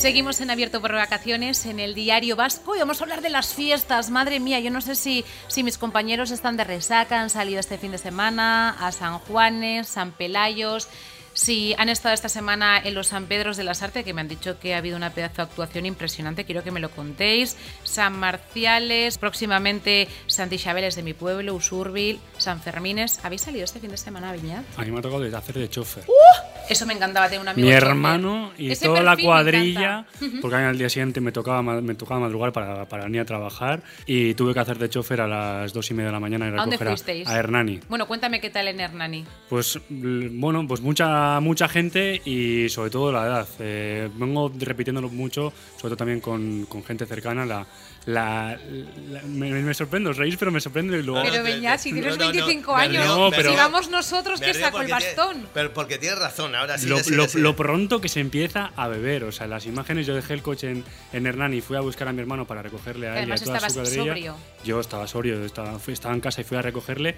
[0.00, 3.52] Seguimos en Abierto por Vacaciones en el Diario Vasco y vamos a hablar de las
[3.52, 4.08] fiestas.
[4.08, 7.76] Madre mía, yo no sé si, si mis compañeros están de resaca, han salido este
[7.76, 10.88] fin de semana a San Juanes, San Pelayos,
[11.40, 14.28] si han estado esta semana en los San Pedros de las Artes, que me han
[14.28, 17.56] dicho que ha habido una pedazo de actuación impresionante, quiero que me lo contéis.
[17.82, 23.24] San Marciales, próximamente Santi Isabeles de mi pueblo, Usurbil, San Fermines.
[23.24, 24.64] ¿Habéis salido este fin de semana a Viñat?
[24.76, 26.04] A mí me ha tocado de hacer de chofer.
[26.68, 27.66] Eso me encantaba tener un amigo.
[27.66, 30.04] Mi hermano y Ese toda la cuadrilla,
[30.42, 34.34] porque al día siguiente me tocaba, me tocaba madrugar para, para venir a trabajar y
[34.34, 36.56] tuve que hacer de chofer a las dos y media de la mañana y ¿A
[36.56, 37.26] dónde a, fuisteis?
[37.26, 37.80] a Hernani.
[37.88, 39.24] Bueno, cuéntame qué tal en Hernani.
[39.48, 43.48] Pues bueno, pues mucha mucha gente y sobre todo la edad.
[43.60, 47.46] Eh, vengo repitiéndolo mucho, sobre todo también con, con gente cercana.
[47.46, 47.66] La,
[48.06, 48.58] la,
[49.10, 51.22] la- me, me sorprendo, os reís, pero me sorprende y luego...
[51.22, 53.58] Pero Beñat, si tienes no, no, 25 me años, río, No, me pero- río.
[53.58, 55.46] sigamos nosotros que saco el bastón.
[55.52, 56.88] pero porque tienes razón, ahora sí.
[56.88, 60.32] lo, lo- lo pronto que se empieza a beber, o sea, las imágenes, yo dejé
[60.32, 63.20] el coche en, en Hernani y fui a buscar a mi hermano para recogerle a
[63.22, 64.04] él y a toda su estabas cuadrilla.
[64.14, 64.36] sobrio.
[64.64, 67.16] Yo estaba sobrio, estaba, estaba en casa y fui a recogerle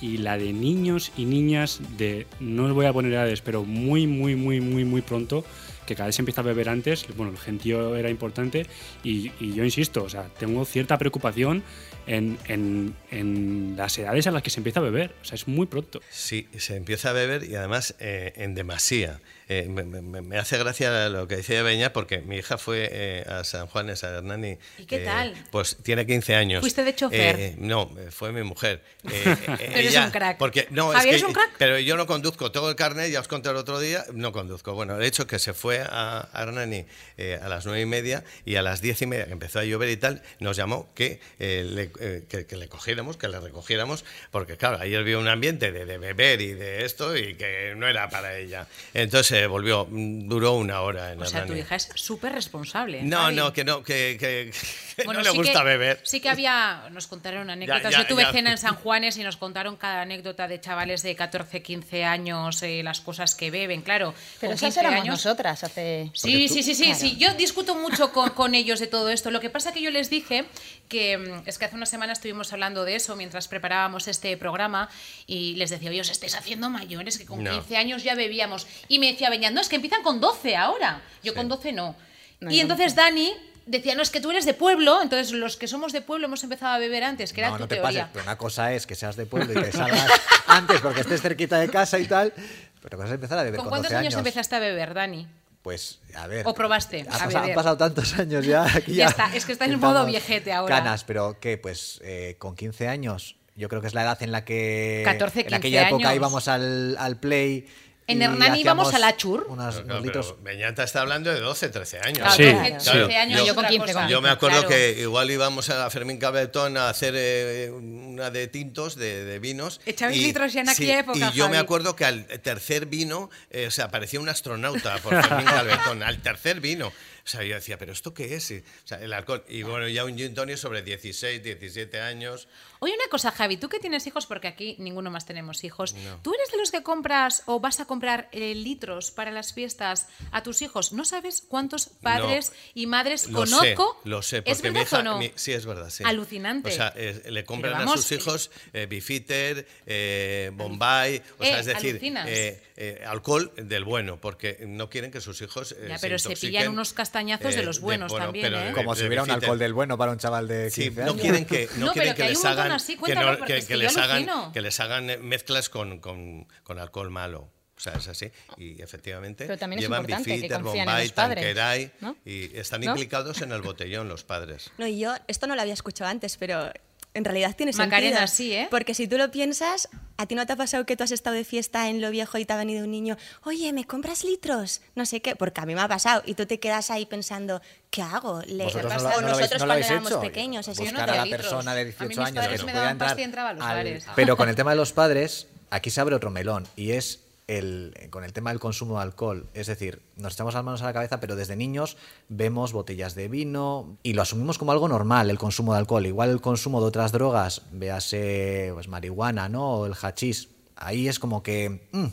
[0.00, 4.06] y la de niños y niñas de, no os voy a poner edades, pero muy,
[4.06, 5.44] muy, muy, muy, muy pronto,
[5.86, 8.66] que cada vez se empieza a beber antes, bueno, el gentío era importante
[9.02, 11.62] y, y yo insisto, o sea, tengo cierta preocupación
[12.06, 15.48] en, en- en las edades a las que se empieza a beber, o sea, es
[15.48, 16.00] muy pronto.
[16.10, 19.20] Sí, se empieza a beber y además eh, en demasía.
[19.48, 23.24] Eh, me, me- me hace gracia lo que decía Beña porque mi hija fue eh,
[23.28, 24.56] a San Juanes, a Hernani.
[24.78, 25.34] ¿Y qué eh, tal?
[25.50, 26.60] Pues tiene 15 años.
[26.60, 27.38] ¿Fuiste de chofer?
[27.38, 28.82] Eh, no, fue mi mujer.
[29.14, 30.38] Eh, Eres ella- un crack.
[30.38, 31.52] Porque, no, ¿Javier es, que, es un crack?
[31.58, 34.72] Pero yo no conduzco, tengo el carnet, ya os conté el otro día, no conduzco.
[34.74, 36.84] Bueno, de hecho que se fue a, a Hernani
[37.16, 39.64] eh, a las nueve y media y a las diez y media, que empezó a
[39.64, 43.40] llover y tal, nos llamó que, eh, le, eh, que, que le cogiéramos, que le
[43.40, 47.74] recogiéramos, porque claro, ayer vio un ambiente de, de beber y de esto y que
[47.76, 48.66] no era para ella.
[48.92, 53.02] Entonces eh, volvió, mm, duró una hora en O sea, tu hija es súper responsable.
[53.02, 53.36] No, Javi.
[53.36, 54.50] no, que no, que, que-
[54.96, 56.00] que Bueno, no le sí gusta que- beber.
[56.04, 57.92] Sí que había, nos contaron anécdotas.
[57.92, 58.32] ya, Yo tuve ya.
[58.32, 62.62] cena en San Juanes y nos contaron cada anécdota de chavales de 14, 15 años,
[62.62, 64.14] eh, las cosas que beben, claro.
[64.40, 65.14] Pero esas 15 éramos años.
[65.24, 66.10] nosotras hace...
[66.14, 66.98] Sí, sí, sí, sí, Claro.
[67.00, 67.16] sí.
[67.16, 69.30] Yo discuto mucho con, con ellos de todo esto.
[69.30, 70.44] Lo que pasa que yo les dije
[70.88, 74.88] que mm, es que hace una semana estuvimos hablando de eso mientras preparábamos este programa
[75.26, 77.50] y les decía, oye, os estáis haciendo mayores, que con No.
[77.50, 78.66] 15 años ya bebíamos.
[78.88, 81.02] Y me decía Beñat, no, es que empiezan con 12 ahora.
[81.22, 81.36] Yo Sí.
[81.36, 81.96] con 12 no.
[82.40, 83.32] No, y entonces Dani
[83.66, 86.42] decía, no, es que tú eres de pueblo, entonces los que somos de pueblo hemos
[86.44, 88.00] empezado a beber antes, que era no, tu no te teoría.
[88.00, 90.10] pases, pero una cosa es que seas de pueblo y que salgas
[90.46, 92.34] antes porque estés cerquita de casa y tal,
[92.82, 94.18] pero vas a empezar a beber ¿Con con, cuántos 12 años años.
[94.18, 95.26] empezaste a beber, Dani?
[95.64, 96.46] Pues, a ver.
[96.46, 98.64] ¿O probaste ha pasado- han pasado tantos años ya.
[98.64, 100.76] Aquí Ya ya, está, es que está en pintamos modo viejete ahora.
[100.76, 101.56] Canas, pero ¿qué?
[101.56, 103.36] Pues eh, con 15 años.
[103.56, 105.00] Yo creo que es la edad en la que.
[105.06, 106.16] 14, En aquella 15 época años.
[106.16, 107.66] íbamos al, al play.
[108.06, 109.46] En Hernani íbamos hacíamos a la chur.
[109.48, 110.34] Unos, Claro, unos litros.
[110.42, 112.18] Beñata está hablando de 12, 13 años.
[112.18, 112.90] Claro, Sí, 12, sí.
[112.90, 114.00] 13 años Yo- yo con otra 15, cosa.
[114.00, 114.68] con Yo me acuerdo Claro.
[114.68, 119.80] que igual íbamos a Fermín Cabetón a hacer eh, una de tintos, de, de vinos.
[119.86, 121.64] Echabais litros ya en aquella época, Y yo me Javi.
[121.64, 126.18] acuerdo que al tercer vino, eh, o sea, parecía un astronauta por Fermín Cabetón, al
[126.20, 126.88] tercer vino.
[126.88, 128.50] O sea, yo decía, ¿pero esto qué es?
[128.50, 129.42] O sea, el alcohol.
[129.48, 132.48] Y bueno, ya un gin tonic sobre 16, 17 años.
[132.84, 136.18] Oye, una cosa, Javi, tú que tienes hijos, porque aquí ninguno más tenemos hijos, No.
[136.22, 140.06] ¿tú eres de los que compras o vas a comprar eh, litros para las fiestas
[140.32, 140.92] a tus hijos?
[140.92, 143.98] ¿No sabes cuántos padres y madres Lo conozco?
[144.02, 145.18] sé, lo sé, ¿Es porque mi verdad hija, o no?
[145.18, 146.04] mi- sí es verdad, sí.
[146.06, 146.68] Alucinante.
[146.68, 151.60] O sea, eh, le compran a sus hijos eh, Bifitter, eh, Bombay, o Eh, sea,
[151.60, 155.96] es decir, eh, eh, alcohol del bueno, porque no quieren que sus hijos eh, Ya,
[156.00, 158.72] pero se pillan unos castañazos de los buenos también, pero ¿eh?
[158.72, 161.46] Como si hubiera un alcohol del bueno para un chaval de 15 Sí, no quieren
[161.46, 164.60] que, no No, quieren pero que que les hagan, así, que, no- les hagan, que
[164.60, 167.50] les hagan mezclas con, con, con alcohol malo.
[167.76, 168.30] O sea, es así.
[168.56, 172.16] Y efectivamente Pero también es llevan en Bombay, Tanqueray ¿no?
[172.24, 172.92] y están ¿No?
[172.92, 174.70] implicados en el botellón los padres.
[174.78, 176.70] No, y yo esto no lo había escuchado antes, pero
[177.14, 178.36] en realidad tiene Macarena, sentido.
[178.36, 178.68] sí, ¿eh?
[178.70, 181.36] Porque si tú lo piensas, ¿a ti no te ha pasado que tú has estado
[181.36, 184.80] de fiesta en lo viejo y te ha venido un niño, oye, ¿me compras litros?
[184.96, 186.22] No sé qué, porque a mí me ha pasado.
[186.26, 188.42] Y tú te quedas ahí pensando, ¿qué hago?
[188.46, 190.20] Le- Vosotros no o lo, no lo habéis, nosotros no lo cuando éramos hecho.
[190.20, 190.68] pequeños.
[190.68, 190.78] así.
[190.84, 191.42] Yo no Buscar a la litros.
[191.42, 193.18] persona de A mí 18 mis años que no pueda entrar.
[193.60, 194.02] al-.
[194.16, 197.94] Pero con el tema de los padres, aquí se abre otro melón y es el,
[198.10, 199.48] con el tema del consumo de alcohol.
[199.54, 201.96] Es decir, nos echamos las manos a la cabeza, pero desde niños
[202.28, 206.06] vemos botellas de vino y lo asumimos como algo normal, el consumo de alcohol.
[206.06, 209.74] Igual el consumo de otras drogas, véase pues, marihuana, ¿no?
[209.74, 210.48] O el hachís.
[210.76, 212.06] Ahí es como que mm,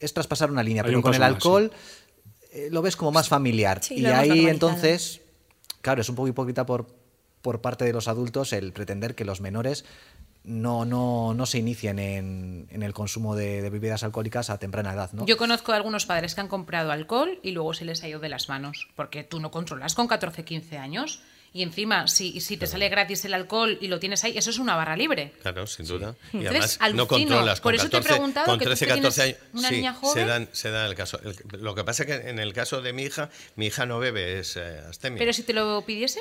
[0.00, 1.70] es traspasar una línea, Hay pero un con el más, alcohol
[2.52, 3.82] eh, lo ves como más familiar.
[3.82, 5.20] Sí, y ahí entonces,
[5.80, 6.86] claro, es un poco hipócrita por,
[7.42, 9.84] por parte de los adultos el pretender que los menores
[10.44, 14.92] no, no, no se inicien en, en el consumo de, de bebidas alcohólicas a temprana
[14.92, 15.24] edad, ¿no?
[15.26, 18.20] Yo conozco a algunos padres que han comprado alcohol y luego se les ha ido
[18.20, 21.20] de las manos, porque tú no controlas con 14, 15 años.
[21.56, 24.58] Y encima, si, si te sale gratis el alcohol y lo tienes ahí, eso es
[24.58, 25.32] una barra libre.
[25.40, 26.16] Claro, sin duda.
[26.32, 27.60] Y Entonces, además no controlas.
[27.60, 29.50] Con Por eso te he 14, preguntado con que tú 13, que 14 tienes años.
[29.54, 30.14] una sí, niña joven.
[30.14, 31.20] Se dan, se dan el caso.
[31.22, 34.00] El- lo que pasa es que en el caso de mi hija, mi hija no
[34.00, 35.20] bebe, es eh, astemia.
[35.20, 36.18] Pero si te lo pidiese,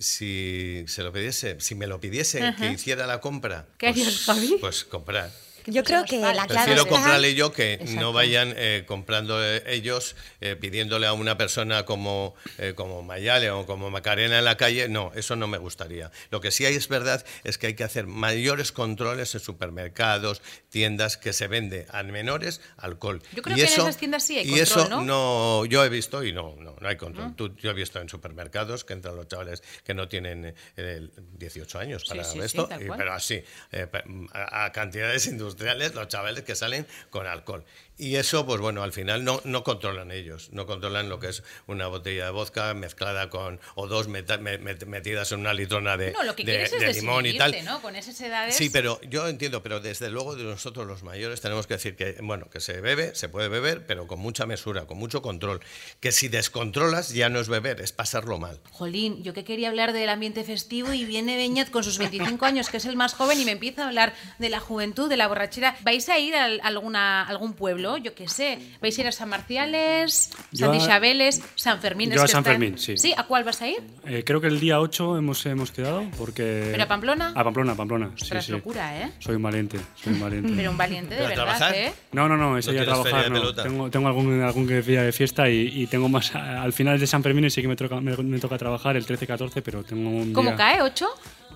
[0.00, 3.66] si se lo pidiese, si me lo pidiese, que hiciera la compra.
[3.78, 4.56] ¿Qué pues, harías, Javi?
[4.60, 5.30] Pues comprar.
[5.70, 10.16] Yo creo que la clave Prefiero comprarle yo que no vayan eh, comprando eh, ellos,
[10.40, 14.88] eh, pidiéndole a una persona como, eh, como Mayale o como Macarena en la calle.
[14.88, 16.10] No, eso no me gustaría.
[16.30, 20.40] Lo que sí hay es verdad es que hay que hacer mayores controles en supermercados,
[20.70, 23.22] tiendas que se vende a menores alcohol.
[23.34, 25.02] Yo creo y que en esas tiendas sí hay y control, eso ¿no?
[25.02, 27.34] no, yo he visto y no, no, no hay control.
[27.36, 31.78] Tú- yo he visto en supermercados que entran los chavales que no tienen eh, 18
[31.78, 32.98] años Sí, para sí, sí, esto, tal y- cual.
[32.98, 33.86] pero así, eh,
[34.32, 35.57] a, a cantidades industriales,
[35.94, 37.64] los chavales que salen con alcohol.
[38.00, 41.42] Y eso, pues bueno, al final no, no controlan ellos, no controlan lo que es
[41.66, 45.96] una botella de vodka mezclada con, o dos meta- me- met- metidas en una litrona
[45.96, 47.56] de, no, lo que de- de limón y tal.
[47.64, 47.82] ¿no?
[47.82, 48.54] Con esas edades.
[48.54, 52.16] Sí, pero yo entiendo, pero desde luego de nosotros los mayores tenemos que decir que,
[52.22, 55.60] bueno, que se bebe, se puede beber, pero con mucha mesura, con mucho control.
[55.98, 58.60] Que si descontrolas ya no es beber, es pasarlo mal.
[58.70, 62.68] Jolín, yo que quería hablar del ambiente festivo y viene Beñat con sus 25 años,
[62.68, 65.26] que es el más joven, y me empieza a hablar de la juventud, de la
[65.26, 65.76] borrachera.
[65.82, 67.87] ¿Vais a ir a alguna, algún pueblo?
[67.96, 68.58] Yo qué sé.
[68.82, 72.10] ¿Vais a ir a San Marciales, Yo San a- Isabelles, San Fermín?
[72.10, 72.96] yo a San Fermín, sí.
[72.98, 73.14] ¿Sí?
[73.16, 73.78] ¿A cuál vas a ir?
[74.06, 76.68] Eh, creo que el día 8 hemos, hemos quedado porque...
[76.72, 77.32] ¿Pero a Pamplona?
[77.34, 78.10] A Pamplona, a Pamplona.
[78.20, 78.52] Ostras, sí.
[78.52, 79.12] locura, ¿eh?
[79.18, 80.52] Soy un valiente, soy un valiente.
[80.54, 81.74] Pero un valiente de ¿Pero a verdad, trabajar?
[81.74, 81.92] ¿eh?
[82.12, 83.54] No, no, no, ese ¿No día trabajar no.
[83.54, 87.06] Tengo, tengo algún, algún que día de fiesta y, y tengo más al final de
[87.06, 90.32] San Fermín sí que me toca, me, me toca trabajar el 13-14, pero tengo un
[90.32, 90.56] ¿Cómo día...
[90.56, 90.80] cae?
[90.80, 91.06] ¿8?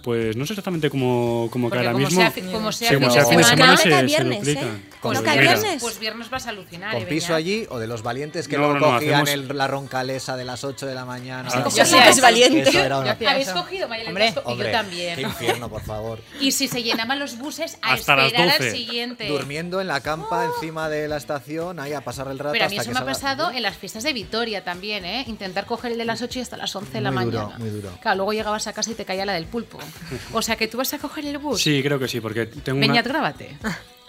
[0.03, 2.21] Pues no sé exactamente cómo, cómo cae ahora como mismo.
[2.21, 4.38] sea como sea Sí, como fin sea de fin de semana, semana se, se viernes,
[4.41, 4.61] duplica.
[4.62, 4.83] ¿eh?
[5.01, 5.83] Pues ¿No cae mira, viernes?
[5.83, 6.93] Pues viernes vas a alucinar.
[6.93, 9.51] ¿Con eh, piso allí o de los valientes que No, luego no, no, cogían hacemos-
[9.51, 11.49] el- la roncalesa de las 8 de la mañana?
[11.53, 12.69] Ah, Yo sí, que es valiente.
[12.69, 14.09] Eso era una- ¿Habéis cogido, Mayela?
[14.11, 15.15] Hombre, ¿Has co- y Hombre, yo también.
[15.15, 16.19] qué infierno, por favor.
[16.41, 18.71] Y si se llenaban los buses, a Hasta las esperar al 12.
[18.73, 19.29] siguiente.
[19.29, 22.69] Durmiendo en la campa encima de la estación, ahí a pasar el rato Pero a
[22.69, 25.25] mí eso que me ha pasado en las fiestas de Vitoria también, ¿eh?
[25.29, 27.59] Intentar coger el de las 8 y hasta las 11 de la Muy duro, mañana.
[27.59, 27.91] muy duro.
[28.01, 29.79] Claro, luego llegabas a casa y te caía la del pulpo.
[30.33, 31.62] O sea que tú vas a coger el bus.
[31.62, 33.02] Sí, creo que sí, porque tengo una...
[33.02, 33.57] Grábate.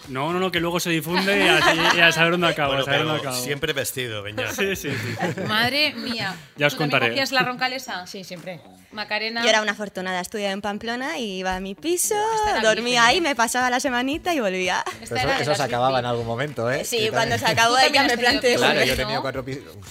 [0.09, 2.81] No, no, no, que luego se difunde y a, y a saber dónde acabo, Bueno,
[2.83, 3.43] a saber dónde pero acabo.
[3.43, 4.51] siempre vestido, Beñat.
[4.51, 5.41] Sí, sí, sí.
[5.47, 6.35] Madre mía.
[6.57, 7.09] Ya os ¿Tú también contaré.
[7.11, 8.05] cogías la roncalesa?
[8.05, 8.59] Sí, siempre.
[8.91, 9.41] Macarena.
[9.43, 12.15] Yo era una afortunada, estudiaba en Pamplona, iba a mi piso,
[12.61, 14.83] dormía ahí, me pasaba la semanita y volvía.
[15.09, 16.83] Pero eso, se acababa en algún momento, ¿eh?
[16.85, 19.43] Sí, cuando se acabó ya me planteé Claro, yo he tenido cuatro,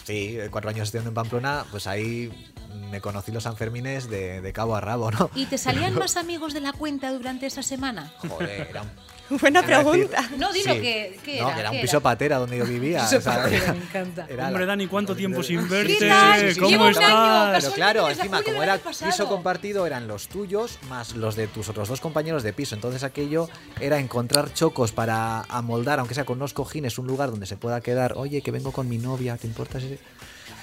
[0.04, 2.30] sí, cuatro años estudiando en Pamplona, pues ahí
[2.90, 5.30] me conocí los Sanfermines de, de cabo a rabo, ¿no?
[5.34, 8.12] ¿Y te salían más amigos de la cuenta durante esa semana?
[8.28, 8.90] Joder, era un...
[9.40, 10.28] Buena decir- pregunta.
[10.36, 10.80] No, dilo Sí.
[10.82, 11.54] que, que No, era.
[11.54, 13.00] que era un ¿qué piso patera donde yo vivía.
[13.02, 14.26] Piso o sea, patera, me encanta.
[14.28, 16.08] era Hombre, Dani, ¿cuánto tiempo sin ¿Qué verte?
[16.08, 16.54] tal?
[16.56, 17.10] ¿Cómo Llevo un estás?
[17.10, 21.68] año, Pero claro, encima, como era piso compartido, eran los tuyos más los de tus
[21.70, 22.74] otros dos compañeros de piso.
[22.74, 23.48] Entonces aquello
[23.80, 27.80] era encontrar chocos para amoldar, aunque sea con unos cojines, un lugar donde se pueda
[27.80, 28.12] quedar.
[28.16, 29.98] Oye, que vengo con mi novia, ¿te importa si...?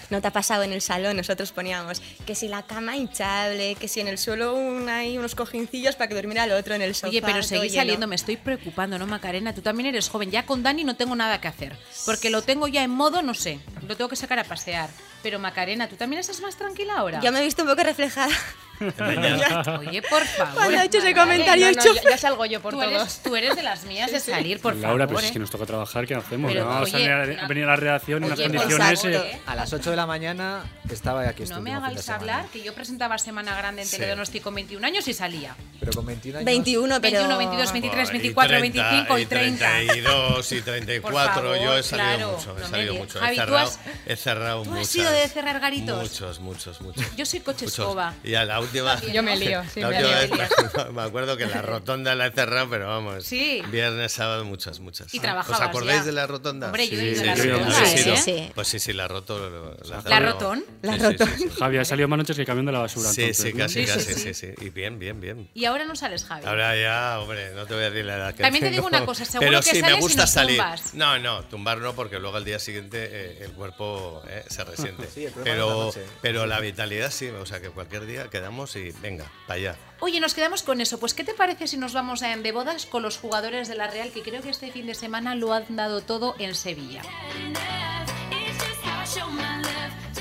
[0.10, 1.18] ¿No te ha pasado en el salón?
[1.18, 5.36] Nosotros poníamos que si la cama hinchable, que si en el suelo un, hay unos
[5.36, 7.10] cojincillos para que durmiera el otro en el sofá.
[7.10, 9.54] Oye, pero seguís saliendo, me estoy preocupando, ¿no, Macarena?
[9.54, 10.32] Tú también eres joven.
[10.32, 11.78] Ya con Dani no tengo nada que hacer.
[12.06, 14.90] Porque lo tengo ya en modo, no sé, lo tengo que sacar a pasear.
[15.22, 17.20] Pero Macarena, ¿tú también estás más tranquila ahora?
[17.22, 18.34] Yo me he visto un poco reflejada.
[18.80, 20.54] Oye, por favor.
[20.56, 22.80] Cuando ha hecho ese comentario, No, he no, hecho- ya, ya salgo yo por Tú
[22.80, 22.92] todos.
[22.94, 25.08] eres, tú eres de las mías de salir, por Laura, favor.
[25.08, 25.34] pero es ¿eh?
[25.34, 26.52] que nos toca trabajar, ¿qué hacemos?
[26.52, 29.02] Pero, No vamos oye, a venir a, venir a la redacción en por condiciones.
[29.02, 29.42] favor, eh, ¿eh?
[29.46, 33.18] A las 8 de la mañana estaba aquí No me hagáis hablar, que yo presentaba
[33.18, 33.98] Semana Grande en Sí.
[33.98, 35.56] Teledonosti con 21 años y salía.
[35.80, 36.46] Pero con 21 años.
[36.46, 37.20] 21, pero...
[37.20, 39.82] 21, 22, 23, Buah, 24, y 30, 25 y 30.
[39.84, 41.02] Y 32 y 34.
[41.02, 43.20] Por favor, yo he salido claro, mucho, he salido mucho.
[43.26, 46.02] He ¿tú cerrado, has- he cerrado tú has sido de cerrar garitos?
[46.02, 47.16] Muchos, muchos, muchos.
[47.16, 47.80] Yo soy coche Muchos.
[47.80, 48.14] escoba.
[48.24, 49.02] Y a la última.
[49.14, 50.38] Yo me lío, sí, la me última lío.
[50.38, 53.26] vez me acuerdo que la rotonda la he cerrado, pero vamos.
[53.26, 53.62] Sí.
[53.72, 55.14] Viernes, sábado, muchas, muchas.
[55.14, 56.06] Y trabajabas ¿Os acordáis ya.
[56.06, 56.68] de la rotonda?
[56.68, 57.78] Hombre, yo he Sí, la sí, rotonda, mucho.
[57.80, 58.14] ¿Habéis ido?
[58.16, 58.18] ¿eh?
[58.24, 58.52] Sí.
[58.56, 59.76] Pues sí, sí, la roto.
[59.90, 60.64] La, ¿La rotón?
[60.82, 61.28] La Sí, rotón.
[61.30, 61.56] Sí, sí, sí.
[61.60, 63.10] Javi, ha salido más noches que camión de la basura.
[63.10, 63.60] Sí, entonces, sí, ¿no?
[63.60, 64.34] casi, Sí, sí, casi, sí.
[64.34, 64.66] sí.
[64.66, 65.50] Y bien, bien, bien.
[65.54, 66.46] Y ahora no sales, Javi.
[66.46, 69.06] Ahora ya, hombre, no te voy a decir la edad que También te digo una
[69.06, 70.62] cosa, seguro pero que sí, me gusta salir.
[70.94, 75.08] No, no, tumbar no, porque luego al día siguiente eh, el cuerpo eh, se resiente.
[75.46, 75.90] La
[76.22, 79.76] pero la vitalidad sí, o sea que cualquier día quedamos y venga, para allá.
[80.00, 81.00] Oye, nos quedamos con eso.
[81.00, 83.88] Pues, ¿qué te parece si nos vamos a, de bodas con los jugadores de la
[83.88, 87.02] Real, que creo que este fin de semana lo han dado todo en Sevilla?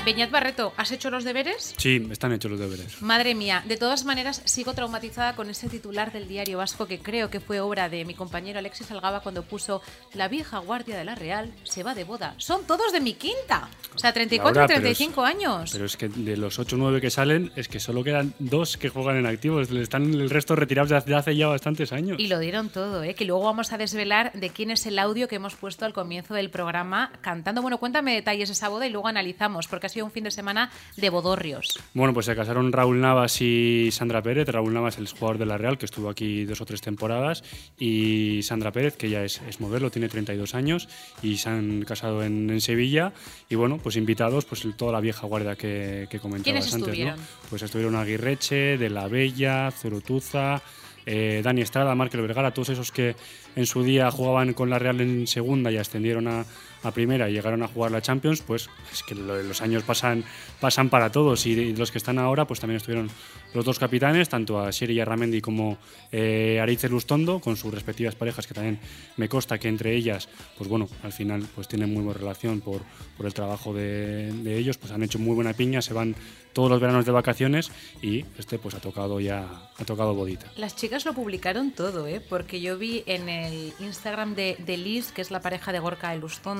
[0.05, 1.75] Beñat Barreto, ¿has hecho los deberes?
[1.77, 2.99] Sí, están hechos los deberes.
[3.01, 7.29] Madre mía, de todas maneras sigo traumatizada con ese titular del diario vasco que creo
[7.29, 9.81] que fue obra de mi compañero Alexis Algaba cuando puso
[10.13, 12.33] La vieja guardia de la Real se va de boda.
[12.37, 13.69] Son todos de mi quinta.
[13.93, 15.69] O sea, 34 Laura, y pero es- 35 años.
[15.73, 18.77] Pero es que de los 8 o 9 que salen, es que solo quedan dos
[18.77, 19.69] que juegan en activos.
[19.69, 22.19] Están el resto retirados de hace, de hace ya bastantes años.
[22.19, 23.13] Y lo dieron todo, ¿eh?
[23.15, 26.33] que luego vamos a desvelar de quién es el audio que hemos puesto al comienzo
[26.33, 27.61] del programa cantando.
[27.61, 30.31] Bueno, cuéntame detalles de esa boda y luego analizamos, porque ha sido un fin de
[30.31, 31.79] semana de bodorrios.
[31.93, 34.47] Bueno, pues se casaron Raúl Navas y Sandra Pérez.
[34.47, 37.43] Raúl Navas, el jugador de la Real, que estuvo aquí dos o tres temporadas,
[37.77, 40.87] y Sandra Pérez, que ya es, es modelo, tiene 32 años,
[41.21, 43.13] y se han casado en, en Sevilla.
[43.49, 47.05] Y bueno, pues invitados, pues toda la vieja guardia que, que comentabas ¿Quiénes antes.
[47.05, 47.15] ¿no?
[47.49, 50.61] Pues estuvieron Aguirreche, De la Bella, Zurutuza,
[51.05, 53.15] eh, Dani Estrada, Márquez Vergara, todos esos que
[53.55, 56.45] en su día jugaban con la Real en segunda y ascendieron a,
[56.83, 60.23] a primera y llegaron a jugar la Champions, pues es que lo- los años pasan,
[60.59, 63.09] pasan para todos y, los que están ahora pues también estuvieron
[63.53, 65.77] los dos capitanes, tanto a Siri Arramendi como
[66.11, 68.79] eh, Aritz Lustondo, con sus respectivas parejas, que también
[69.17, 72.81] me consta que entre ellas, pues bueno, al final pues tienen muy buena relación por,
[73.17, 76.15] por el trabajo de, de ellos, pues han hecho muy buena piña, se van
[76.53, 80.47] todos los veranos de vacaciones y este pues ha tocado ya, ha tocado bodita.
[80.57, 82.21] Las chicas lo publicaron todo, ¿eh?
[82.27, 86.09] porque yo vi en el Instagram de, de Liz, que es la pareja de Gorka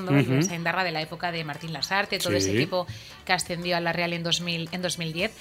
[0.09, 0.33] Y Ujú.
[0.33, 2.87] de Saindarra de la época de Martín Lasarte, todo ese equipo
[3.25, 5.31] que ascendió a la Real en, 2000, en 2010,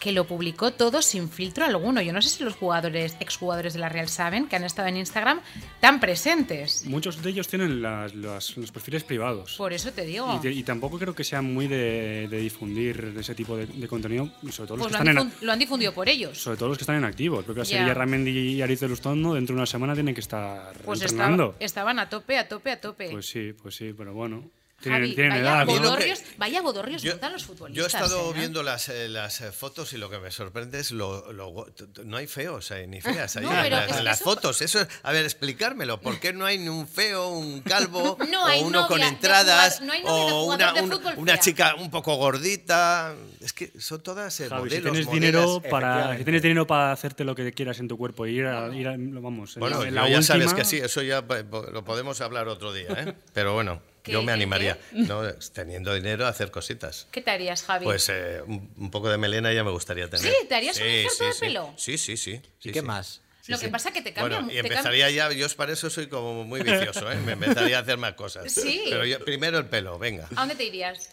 [0.00, 2.00] que lo publicó todo sin filtro alguno.
[2.02, 4.98] Yo no sé si los jugadores, exjugadores de la Real saben que han estado en
[4.98, 5.40] Instagram
[5.80, 6.84] tan presentes.
[6.86, 9.56] Muchos de ellos tienen las- las- los perfiles privados.
[9.56, 10.40] Por eso te digo.
[10.44, 14.68] Y, tampoco creo que sean muy de, de difundir ese tipo de, de contenido, sobre
[14.68, 16.38] todo los Pues que lo han, están en, lo han difundido por ellos.
[16.38, 17.42] sobre todo los que están en activo.
[17.42, 17.76] Propio Ya.
[17.78, 21.56] Sevilla Ramendi y Ariz de Lustondo dentro de una semana tienen que estar Pues entrenando.
[21.58, 23.08] estaba- estaban a tope, a tope, a tope.
[23.10, 24.44] Pues sí, pues sí, pero bueno.
[24.86, 25.66] Tienen, Javi, tienen vaya edad.
[25.66, 25.72] ¿no?
[25.72, 27.94] Bodorrios, vaya bodorrios Yo, montan los yo he futbolistas.
[27.94, 28.38] estado ¿eh?
[28.38, 31.66] viendo las, eh, las eh, fotos y lo que me sorprende es lo, lo
[32.04, 34.62] no hay feos eh, ni feas ahí No, en las, en eso- fotos.
[34.62, 36.00] Eso, es- a ver, explicármelo.
[36.00, 39.80] ¿Por qué no hay ni un feo, un calvo No o uno con novia entradas
[39.80, 43.14] jugador- no o una, un- una chica un poco gordita?
[43.40, 45.12] Es que son todas eh, Javi, si modelos, tienes modelas.
[45.32, 48.46] dinero para si tienes dinero para hacerte lo que quieras en tu cuerpo y ir
[48.46, 51.02] a, ir a- vamos en Bueno, la- en la ya sabes última- que sí, eso
[51.02, 53.14] ya eh, po- lo podemos hablar otro día, ¿eh?
[53.32, 55.22] Pero bueno, ¿Qué, yo me qué, animaría, ¿no?
[55.52, 57.06] teniendo dinero a hacer cositas.
[57.10, 57.84] ¿Qué te harías, Javi?
[57.84, 60.24] Pues eh, un, un poco de melena ya me gustaría tener.
[60.32, 61.40] Sí, ¿te harías un injerto de sí.
[61.40, 61.74] pelo?
[61.76, 62.40] Sí, sí, sí.
[62.58, 62.86] sí, ¿Y qué sí.
[62.86, 63.20] más?
[63.42, 63.70] Sí, Lo que sí.
[63.70, 67.10] pasa que te cambia- Bueno, y empezaría ya, yo para eso soy como muy vicioso,
[67.12, 67.16] ¿eh?
[67.16, 68.50] Me empezaría a hacer más cosas.
[68.50, 68.84] Sí.
[68.88, 70.26] Pero yo, primero el pelo, venga.
[70.34, 71.10] ¿A dónde te irías?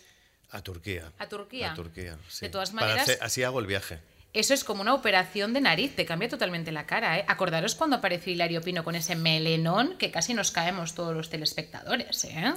[0.49, 1.11] A Turquía.
[1.19, 1.71] ¿A Turquía?
[1.71, 2.45] A Turquía, sí.
[2.45, 3.99] De todas maneras- hacer- así hago el viaje.
[4.33, 7.25] Eso es como una operación de nariz, te cambia totalmente la cara, ¿eh?
[7.27, 12.23] Acordaros cuando apareció Hilario Pino con ese melenón que casi nos caemos todos los telespectadores,
[12.25, 12.51] ¿eh?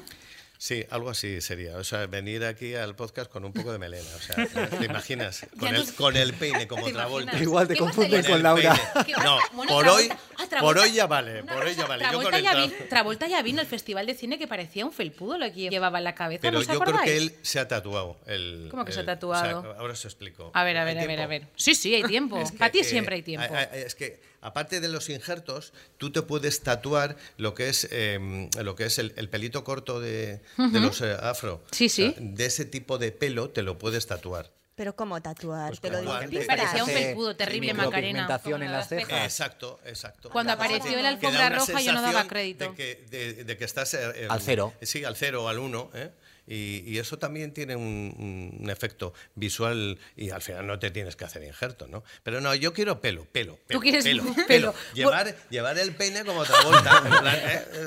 [0.58, 1.76] Sí, algo así sería.
[1.76, 4.08] O sea, venir aquí al podcast con un poco de melena.
[4.16, 5.46] O sea, ¿te imaginas?
[5.58, 7.38] Con, el, nos- con el peine como ¿Te Travolta.
[7.38, 8.74] Igual te ¿Qué confunden Con Laura.
[8.94, 9.06] peine.
[9.06, 9.38] ¿Qué No?
[9.52, 10.16] Bueno, por hoy, ah,
[10.48, 12.04] Travolta- por hoy ya vale, por hoy ya vale.
[12.04, 14.46] Yo Travolta, con el ya tra- vino, Travolta ya vino al festival de cine que
[14.48, 17.10] parecía un felpudo lo que llevaba en la cabeza, Pero ¿no os yo creo acordáis?
[17.10, 18.16] que él se ha tatuado.
[18.26, 19.58] El, ¿Cómo que se ha tatuado?
[19.60, 20.50] o sea, ahora os explico.
[20.54, 21.42] A ver, a ¿Hay ver, a ver, a ver.
[21.56, 22.40] Sí, sí, hay tiempo.
[22.40, 23.52] Es que, Para ti eh, siempre hay tiempo.
[23.54, 27.88] a- a- Es que aparte de los injertos, tú te puedes tatuar lo que es,
[27.90, 31.64] eh, lo que es el, el pelito corto de, de los eh, afro.
[31.70, 32.16] Sí, O sea, sí.
[32.18, 34.50] de ese tipo de pelo te lo puedes tatuar.
[34.74, 35.68] Pero ¿cómo tatuar?
[35.70, 36.12] Pues Te lo digo.
[36.46, 38.28] Parecía un felpudo terrible, Macarena.
[38.66, 39.24] en la las cejas.
[39.24, 40.28] Exacto, exacto.
[40.28, 42.68] Cuando apareció da alfombra roja, yo no daba crédito.
[42.70, 44.74] De que, de- de que estás eh, eh, Al cero.
[44.82, 45.90] Sí, al cero o al uno.
[45.94, 46.10] ¿eh?
[46.46, 51.16] Y, y eso también tiene un, un efecto visual y al final no te tienes
[51.16, 52.04] que hacer injerto, ¿no?
[52.22, 53.58] Pero no, yo quiero pelo, pelo.
[53.66, 54.46] pelo quieres pelo, pelo.
[54.46, 54.74] pelo.
[54.94, 57.02] Llevar, llevar el peine como otra vuelta.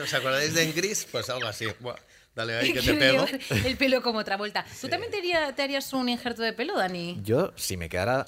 [0.04, 1.08] ¿Os acordáis de en gris?
[1.10, 1.68] Pues algo así.
[1.80, 1.96] Buah,
[2.40, 3.26] dale ahí que te pego.
[3.66, 4.66] el pelo como otra vuelta.
[4.82, 7.20] ¿Tú también te, haría- te harías un injerto de pelo, Dani?
[7.24, 8.26] Yo, si me quedara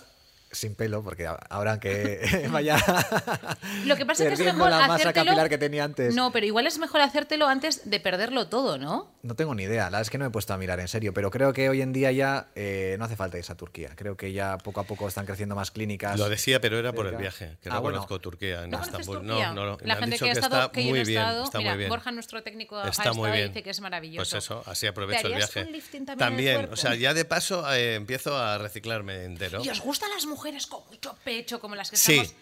[0.51, 2.77] sin pelo, porque ahora que vaya
[3.85, 6.13] Lo que pasa es que es mejor la masa capilar que tenía antes.
[6.15, 9.11] No, pero igual es mejor hacértelo antes de perderlo todo, ¿no?
[9.23, 10.87] No tengo ni idea, la verdad es que no me he puesto a mirar en
[10.87, 13.91] serio, pero creo que hoy en día ya eh, no hace falta irse a Turquía.
[13.95, 16.17] Creo que ya poco a poco están creciendo más clínicas.
[16.19, 17.97] Lo decía, pero era por el viaje, que Ah, no bueno.
[17.97, 19.17] conozco Turquía en ¿No Estambul.
[19.19, 19.53] Turquía?
[19.53, 19.77] No, no, no.
[19.81, 21.71] La Me han gente dicho que ha estado, está que yo he estado, está mira,
[21.71, 21.89] muy bien.
[21.89, 23.47] Borja, nuestro técnico, ha Está estado muy y bien.
[23.49, 24.31] dice que es maravilloso.
[24.31, 25.65] Pues eso, así ¿Te aprovecho el viaje.
[26.17, 29.61] también o sea, ya de paso eh, empiezo a reciclarme entero.
[29.63, 32.19] ¿Y os gustan las mujeres con mucho pecho, como las que Sí.
[32.19, 32.35] estamos?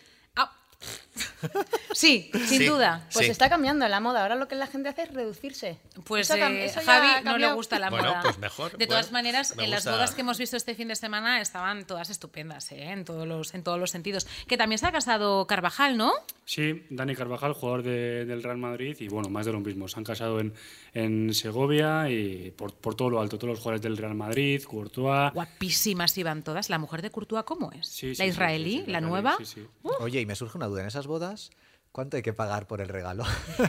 [1.93, 2.65] Sí, sin Sí.
[2.65, 3.07] duda.
[3.13, 3.31] Pues Sí.
[3.31, 4.21] está cambiando la moda.
[4.21, 5.79] Ahora lo que la gente hace es reducirse.
[6.05, 8.21] Pues Eso eh, eso Javi no le gusta la Bueno, moda.
[8.21, 10.95] pues mejor, De todas bueno, maneras, en las bodas que hemos visto este fin de
[10.95, 12.91] semana estaban todas estupendas, ¿eh?
[12.91, 14.27] en, todos los, en todos los sentidos.
[14.47, 16.13] Que también se ha casado Carvajal, ¿no?
[16.45, 19.87] Sí, Dani Carvajal, jugador de- del Real Madrid, y bueno, más de lo mismo.
[19.87, 20.53] Se han casado en,
[20.93, 25.33] en Segovia y por, por todo lo alto, todos los jugadores del Real Madrid, Courtois.
[25.33, 26.69] Guapísimas iban todas.
[26.69, 27.87] ¿La mujer de Courtois cómo es?
[27.87, 28.79] Sí, sí, ¿La israelí?
[28.79, 29.35] sí, sí, ¿La nueva?
[29.39, 29.67] sí, sí.
[29.99, 31.49] Oye, y me surge una duda, en esas bodas,
[31.91, 33.25] ¿cuánto hay que pagar por el regalo?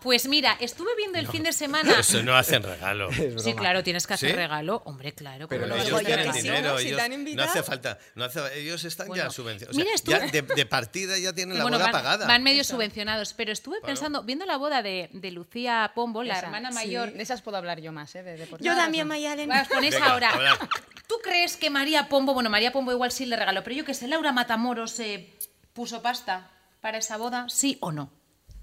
[0.00, 2.00] Pues mira, estuve viendo el fin de semana.
[2.00, 3.10] Eso no hacen regalo.
[3.38, 4.34] Sí, claro, tienes que hacer ¿Sí?
[4.36, 4.80] regalo.
[4.86, 5.46] Hombre, claro.
[5.46, 6.78] Pero ¿cómo lo no ellos tienen sí, dinero, ¿no?
[6.78, 7.50] Si ellos- te han no invitado.
[7.50, 9.76] hace falta, no hace- ellos están Bueno, ya subvencionados.
[9.76, 12.26] O sea, mira, estuve- ya de, de partida ya tienen la Bueno, boda van, pagada.
[12.26, 16.46] van medio subvencionados, pero estuve pensando, viendo la boda de, de Lucía Pombo, la Esa,
[16.46, 17.12] hermana sí, mayor.
[17.12, 18.22] De esas puedo hablar yo más, ¿eh?
[18.22, 18.48] De.
[18.60, 19.50] Yo también, Mayalen.
[19.50, 20.30] Vas con esa Venga, ahora.
[20.30, 20.58] hablar.
[21.06, 23.92] ¿Tú crees que María Pombo, bueno, María Pombo igual sí le regaló, pero yo que
[23.92, 25.28] sé, Laura Matamoros se
[25.80, 26.50] puso pasta
[26.82, 28.10] para esa boda, sí o no?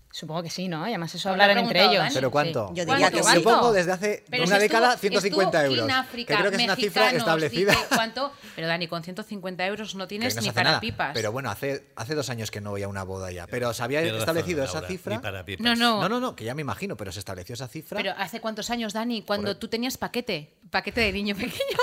[0.09, 0.85] Supongo que sí, ¿no?
[0.87, 1.97] Y además eso hablaron entre ellos.
[1.97, 2.13] Dani.
[2.15, 2.73] ¿Pero cuánto?
[2.73, 2.93] Yo ¿Cuánto?
[2.93, 3.29] diría que Yo sí.
[3.43, 3.49] ¿Cuánto?
[3.61, 5.95] pongo desde hace Pero una si década estuvo- 150 estuvo euros.
[5.97, 7.75] Africa, que creo que es una cifra establecida.
[7.93, 8.31] ¿cuánto?
[8.55, 10.79] Pero Dani, con 150 euros no Que tienes no ni para nada.
[10.79, 11.11] pipas.
[11.13, 13.45] Pero bueno, hace, hace dos años que no voy a una boda ya.
[13.47, 15.15] Pero se había razón, establecido esa Laura, cifra.
[15.17, 15.63] ni para pipas.
[15.63, 16.01] no, no.
[16.01, 17.97] No, no, no, que ya me imagino, pero se estableció esa cifra.
[17.97, 19.21] Pero ¿hace cuántos años, Dani?
[19.21, 20.53] Cuando Por- tú tenías paquete.
[20.71, 21.77] Paquete de niño pequeño.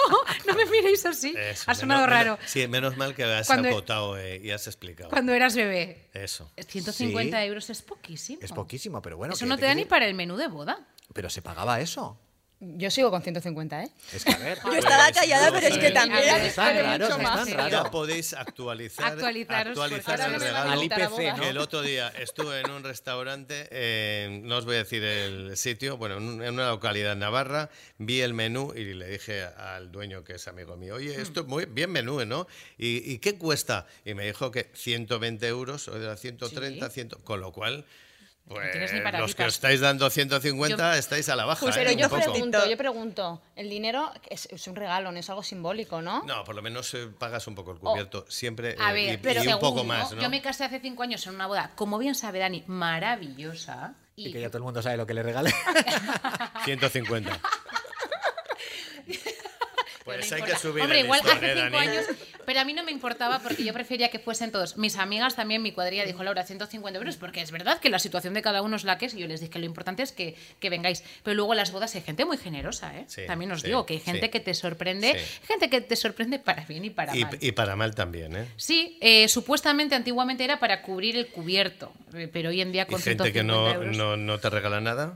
[0.46, 1.34] no me miréis así.
[1.38, 2.32] Eso, ha sonado menos- raro.
[2.36, 5.08] menos- sí, menos mal que has Cuando- acotado eh, y has explicado.
[5.10, 6.08] Cuando eras bebé.
[6.12, 6.50] Eso.
[6.66, 7.46] 150 Sí.
[7.46, 7.82] euros es
[8.14, 8.38] poquísimo.
[8.42, 9.34] Es poquísimo, pero bueno.
[9.34, 10.86] Eso que no te da ni para el menú de boda.
[11.12, 12.18] Pero se pagaba eso.
[12.60, 13.90] Yo sigo con 150, ¿eh?
[14.14, 14.58] Es que a ver.
[14.64, 15.80] Yo estaba Pues, callada, no, pero es sí.
[15.80, 16.22] que también.
[16.40, 17.68] Es tan raro, mucho es más tan serio.
[17.68, 17.90] Ya raro.
[17.90, 20.70] podéis actualizar, Actualizaros, porque actualizar el regalo.
[20.70, 21.36] Al IPC, boda.
[21.36, 21.42] ¿no?
[21.42, 25.56] Que el otro día estuve en un restaurante, eh, no os voy a decir el
[25.58, 29.42] sitio, bueno, en, un- en una localidad en Navarra, vi el menú y le dije
[29.44, 32.46] al dueño, que es amigo mío, oye, esto es muy bien menú, ¿no?
[32.78, 33.86] ¿Y, y qué cuesta?
[34.06, 37.84] Y me dijo que 120 euros, o era 130, 100, con lo cual...
[38.46, 41.64] Pues tienes ni para los que os estáis dando 150 estáis a la baja.
[41.74, 41.96] Pero ¿eh?
[41.96, 46.22] yo pregunto, yo pregunto, el dinero es, es un regalo, no es algo simbólico, ¿no?
[46.24, 49.16] No, por lo menos eh, pagas un poco el cubierto, siempre A eh, ver, y,
[49.16, 50.20] pero y un poco más, ¿no?
[50.20, 53.94] Yo me casé hace cinco años en una boda, como bien sabe Dani, maravillosa.
[54.16, 55.52] Y que ya todo el mundo sabe lo que le regalé.
[56.64, 57.40] 150.
[60.04, 61.88] Pues no hay que subir Hombre, igual listón, hace ¿eh, cinco Dani?
[61.88, 62.04] años,
[62.44, 64.76] pero a mí no me importaba porque yo prefería que fuesen todos.
[64.76, 68.34] Mis amigas también, mi cuadrilla dijo, Laura, 150 euros, porque es verdad que la situación
[68.34, 70.12] de cada uno es la que es, y yo les dije que lo importante es
[70.12, 71.02] que, que vengáis.
[71.22, 73.04] Pero luego las bodas hay gente muy generosa, ¿eh?
[73.08, 74.28] Sí, también os sí, digo que hay gente sí.
[74.30, 77.38] que te sorprende, gente que te sorprende para bien y para Y, mal.
[77.40, 78.46] y para mal también, ¿eh?
[78.56, 82.86] Sí, eh, supuestamente antiguamente era para cubrir el cubierto, eh, pero hoy en día Y
[82.92, 83.96] con gente que 150 no, euros.
[83.96, 85.14] no, no te regala nada.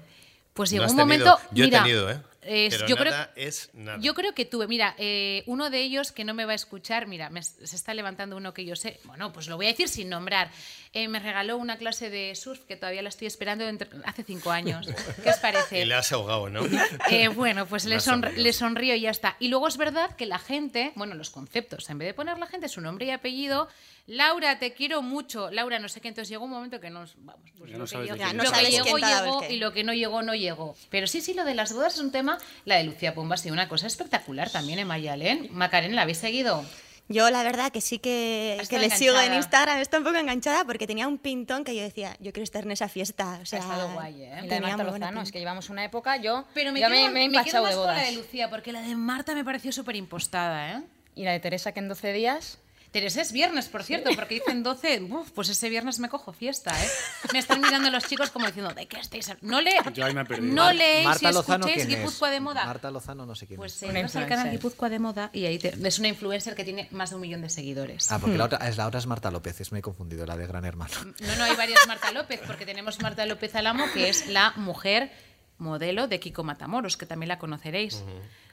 [0.54, 1.26] Pues ¿No llegó has un tenido?
[1.26, 1.48] momento.
[1.54, 2.18] Yo mira, he tenido, ¿eh?
[2.48, 3.98] Es- Pero yo creo- nada es nada.
[4.00, 7.06] Yo creo que tuve, mira, eh, uno de ellos que no me va a escuchar,
[7.06, 9.88] mira, me- se está levantando uno que yo sé, bueno, pues lo voy a decir
[9.88, 10.50] sin nombrar.
[10.94, 14.50] Eh, me regaló una clase de surf que todavía la estoy esperando entre- hace cinco
[14.50, 14.86] años.
[15.22, 15.80] ¿Qué os parece?
[15.80, 16.62] Y le has ahogado, ¿no?
[17.10, 19.36] Eh, bueno, pues le, sonr- le sonrío y ya está.
[19.38, 22.46] Y luego es verdad que la gente, bueno, los conceptos, en vez de poner la
[22.46, 23.68] gente su nombre y apellido,
[24.08, 27.42] Laura, te quiero mucho, Laura, no sé qué, entonces llegó un momento que nos, vamos,
[27.58, 29.84] pues Ya lo no que llegó, Ya no lo que llegó, llegó y lo que
[29.84, 30.74] no llegó, no llegó.
[30.88, 33.38] Pero sí, sí, lo de las bodas es un tema, la de Lucía Pomba ha
[33.38, 35.48] sido una cosa espectacular también en Mayalén.
[35.52, 36.64] Macarena, ¿la habéis seguido?
[37.10, 39.34] Yo la verdad que sí que, que le sigo en.
[39.34, 42.64] Instagram, está un poco enganchada porque tenía un pintón que yo decía, yo quiero estar
[42.64, 43.38] en esa fiesta.
[43.42, 44.30] O sea, ha estado guay, ¿eh?
[44.42, 47.10] La de Marta Lozano, es que llevamos una época, yo Pero me ya quedo, me,
[47.10, 48.06] me he me quedo más de con la bodas.
[48.10, 50.82] de Lucía, porque la de Marta me pareció súper impostada, ¿eh?
[51.14, 52.58] Y la de Teresa, que en 12 días,
[52.90, 55.02] Teresa es viernes, por cierto, porque dicen 12.
[55.02, 56.88] Uf, pues ese viernes me cojo fiesta, ¿eh?
[57.34, 59.28] Me están mirando los chicos como diciendo, ¿de qué estáis?
[59.28, 60.54] hab-?" No, le, Yo ahí me he perdido.
[60.54, 62.64] no Mar- leéis Marta y Lozano, de moda.
[62.64, 63.82] Marta Lozano, no sé quién Pues es.
[63.82, 64.50] eh, entras al canal.
[64.50, 67.42] Guipúzcoa de moda y ahí te- es una influencer que tiene más de un millón
[67.42, 68.10] de seguidores.
[68.10, 70.36] Ah, porque la, otra, es, la otra es Marta López, es me he confundido, la
[70.36, 70.94] de Gran Hermano.
[71.20, 75.12] No, no hay varias Marta López, porque tenemos Marta López Alamo, que es la mujer
[75.58, 78.02] modelo de Kiko Matamoros, que también la conoceréis.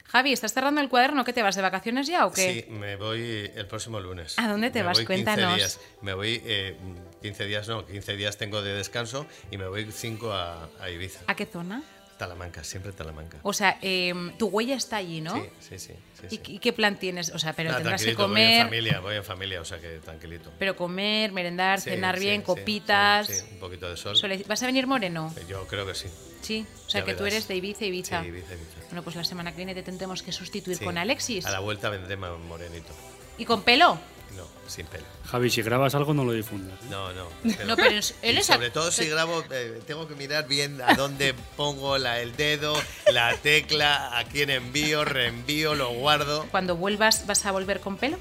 [0.08, 1.24] Javi, ¿estás cerrando el cuaderno?
[1.24, 2.64] ¿Qué te vas de vacaciones ya o qué?
[2.66, 4.38] Sí, me voy el próximo lunes.
[4.38, 4.98] ¿A dónde te Me vas?
[4.98, 5.56] voy 15 Cuéntanos.
[5.56, 5.80] días.
[6.02, 6.76] Me voy eh,
[7.22, 11.20] 15 días, no, 15 días tengo de descanso y me voy 5 a, a Ibiza.
[11.26, 11.82] ¿A qué zona?
[12.18, 13.38] Talamanca, siempre Talamanca.
[13.42, 15.34] O sea, em, tu huella está allí, ¿no?
[15.34, 15.92] Sí, sí, sí.
[16.20, 16.42] sí, ¿Y, sí.
[16.54, 17.30] y qué plan tienes?
[17.30, 19.64] O sea, pero Ah, tendrás que tranquilito, Voy en comer, familia, voy en familia, o
[19.64, 20.52] sea que tranquilito.
[20.58, 23.26] pero comer, merendar, Sí, cenar bien, copitas.
[23.26, 24.16] Sí, un poquito de sol.
[24.46, 25.34] ¿Vas a venir moreno?
[25.48, 26.08] Yo creo que sí.
[26.40, 26.66] Sí.
[26.86, 28.22] O sea, Ya que tú eres de Ibiza, Ibiza.
[28.22, 28.80] Sí, Ibiza, Ibiza.
[28.86, 31.44] Bueno, pues la semana que viene te tendremos que sustituir con Alexis.
[31.46, 32.92] A la vuelta vendré más morenito.
[33.38, 33.98] ¿Y con pelo?
[34.34, 35.04] No, sin pelo.
[35.26, 36.78] Javi, si grabas algo no lo difundas.
[36.80, 36.86] ¿eh?
[36.90, 37.28] No, no.
[37.66, 37.90] No, pero
[38.22, 42.20] él es sobre todo si grabo, eh, tengo que mirar bien a dónde pongo la,
[42.20, 42.74] el dedo,
[43.12, 46.46] la tecla, a quién envío, reenvío, lo guardo.
[46.50, 48.18] Cuando vuelvas, ¿vas a volver con pelo?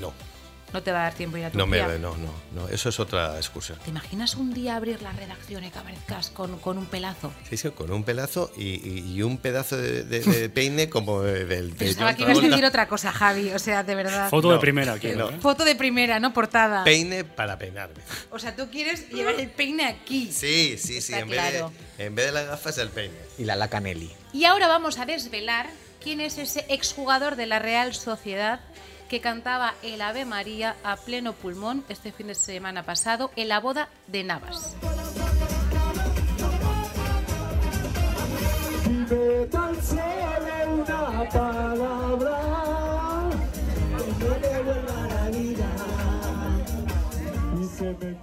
[0.00, 0.12] No,
[0.72, 2.68] No te va a dar tiempo ir a no me, no, no, no.
[2.68, 3.78] Eso es otra excursión.
[3.84, 7.32] ¿Te imaginas un día abrir la redacción y que aparezcas con, con un pelazo?
[7.48, 11.22] Sí, sí, con un pelazo y, y- y un pedazo de, de- de peine como
[11.22, 13.50] del de Pensaba que ibas a decir otra cosa, Javi.
[13.52, 14.30] O sea, de verdad.
[14.30, 15.30] Foto de primera, quiero.
[15.30, 15.36] no.
[15.36, 15.40] ¿eh?
[15.40, 16.84] Foto de primera, no portada.
[16.84, 17.96] Peine para peinarme.
[18.30, 20.30] O sea, tú quieres llevar el peine aquí.
[20.32, 21.12] Sí, sí, sí.
[21.14, 23.14] Está En vez, de, en vez de las gafas, el peine.
[23.38, 24.10] Y la Laca Nelly.
[24.32, 25.66] Y ahora vamos a desvelar
[26.02, 28.60] quién es ese exjugador de la Real Sociedad
[29.10, 33.58] que cantaba el Ave María a pleno pulmón este fin de semana pasado en la
[33.58, 34.76] boda de Navas.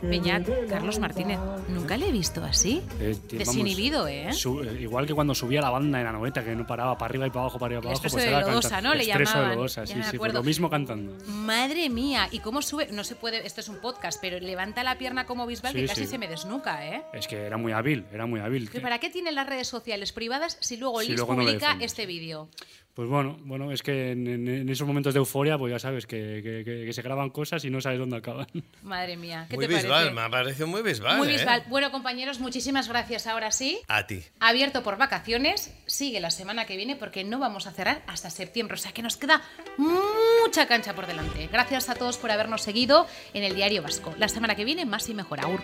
[0.01, 0.99] Beñat, Carlos.
[0.99, 1.39] Martínez,
[1.69, 2.81] nunca le he visto así.
[2.99, 4.33] Eh, vamos, Desinhibido, ¿eh?
[4.33, 7.09] su- eh, igual que cuando subía la banda en la noveta, que no paraba para
[7.09, 8.09] arriba y para abajo, para arriba y para abajo.
[8.09, 8.93] Pues de Lodosa, ¿no?
[8.95, 9.55] Le Expreso de llamaban.
[9.57, 11.13] Lodosa, sí, sí, pues lo mismo cantando.
[11.27, 12.87] Madre mía, ¿y cómo sube?
[12.91, 16.01] No se puede, esto es un podcast, pero levanta la pierna como Bisbal que casi
[16.05, 16.07] sí.
[16.07, 17.03] se me desnuca, ¿eh?
[17.13, 18.69] Es que era muy hábil, era muy hábil.
[18.69, 22.05] ¿Que ¿Para qué tienen las redes sociales privadas si luego Si Liz luego publica este
[22.05, 22.49] vídeo?
[22.97, 26.07] Pues bueno, bueno, es que en, en- en esos momentos de euforia, pues ya sabes
[26.07, 28.47] que, que- que- que se graban cosas y no sabes dónde acaban.
[28.81, 30.13] Madre mía, ¿qué Muy te bisbal, parece?
[30.15, 31.17] me ha parecido muy bisbal.
[31.19, 31.33] Muy ¿eh?
[31.33, 31.63] Bisbal.
[31.69, 33.27] Bueno, compañeros, muchísimas gracias.
[33.27, 34.23] Ahora sí, A ti.
[34.39, 38.73] abierto por vacaciones, sigue la semana que viene porque no vamos a cerrar hasta septiembre,
[38.73, 39.43] o sea que nos queda
[39.77, 41.47] mucha cancha por delante.
[41.51, 44.11] Gracias a todos por habernos seguido en el Diario Vasco.
[44.17, 45.39] La semana que viene más y mejor.
[45.41, 45.61] Agur.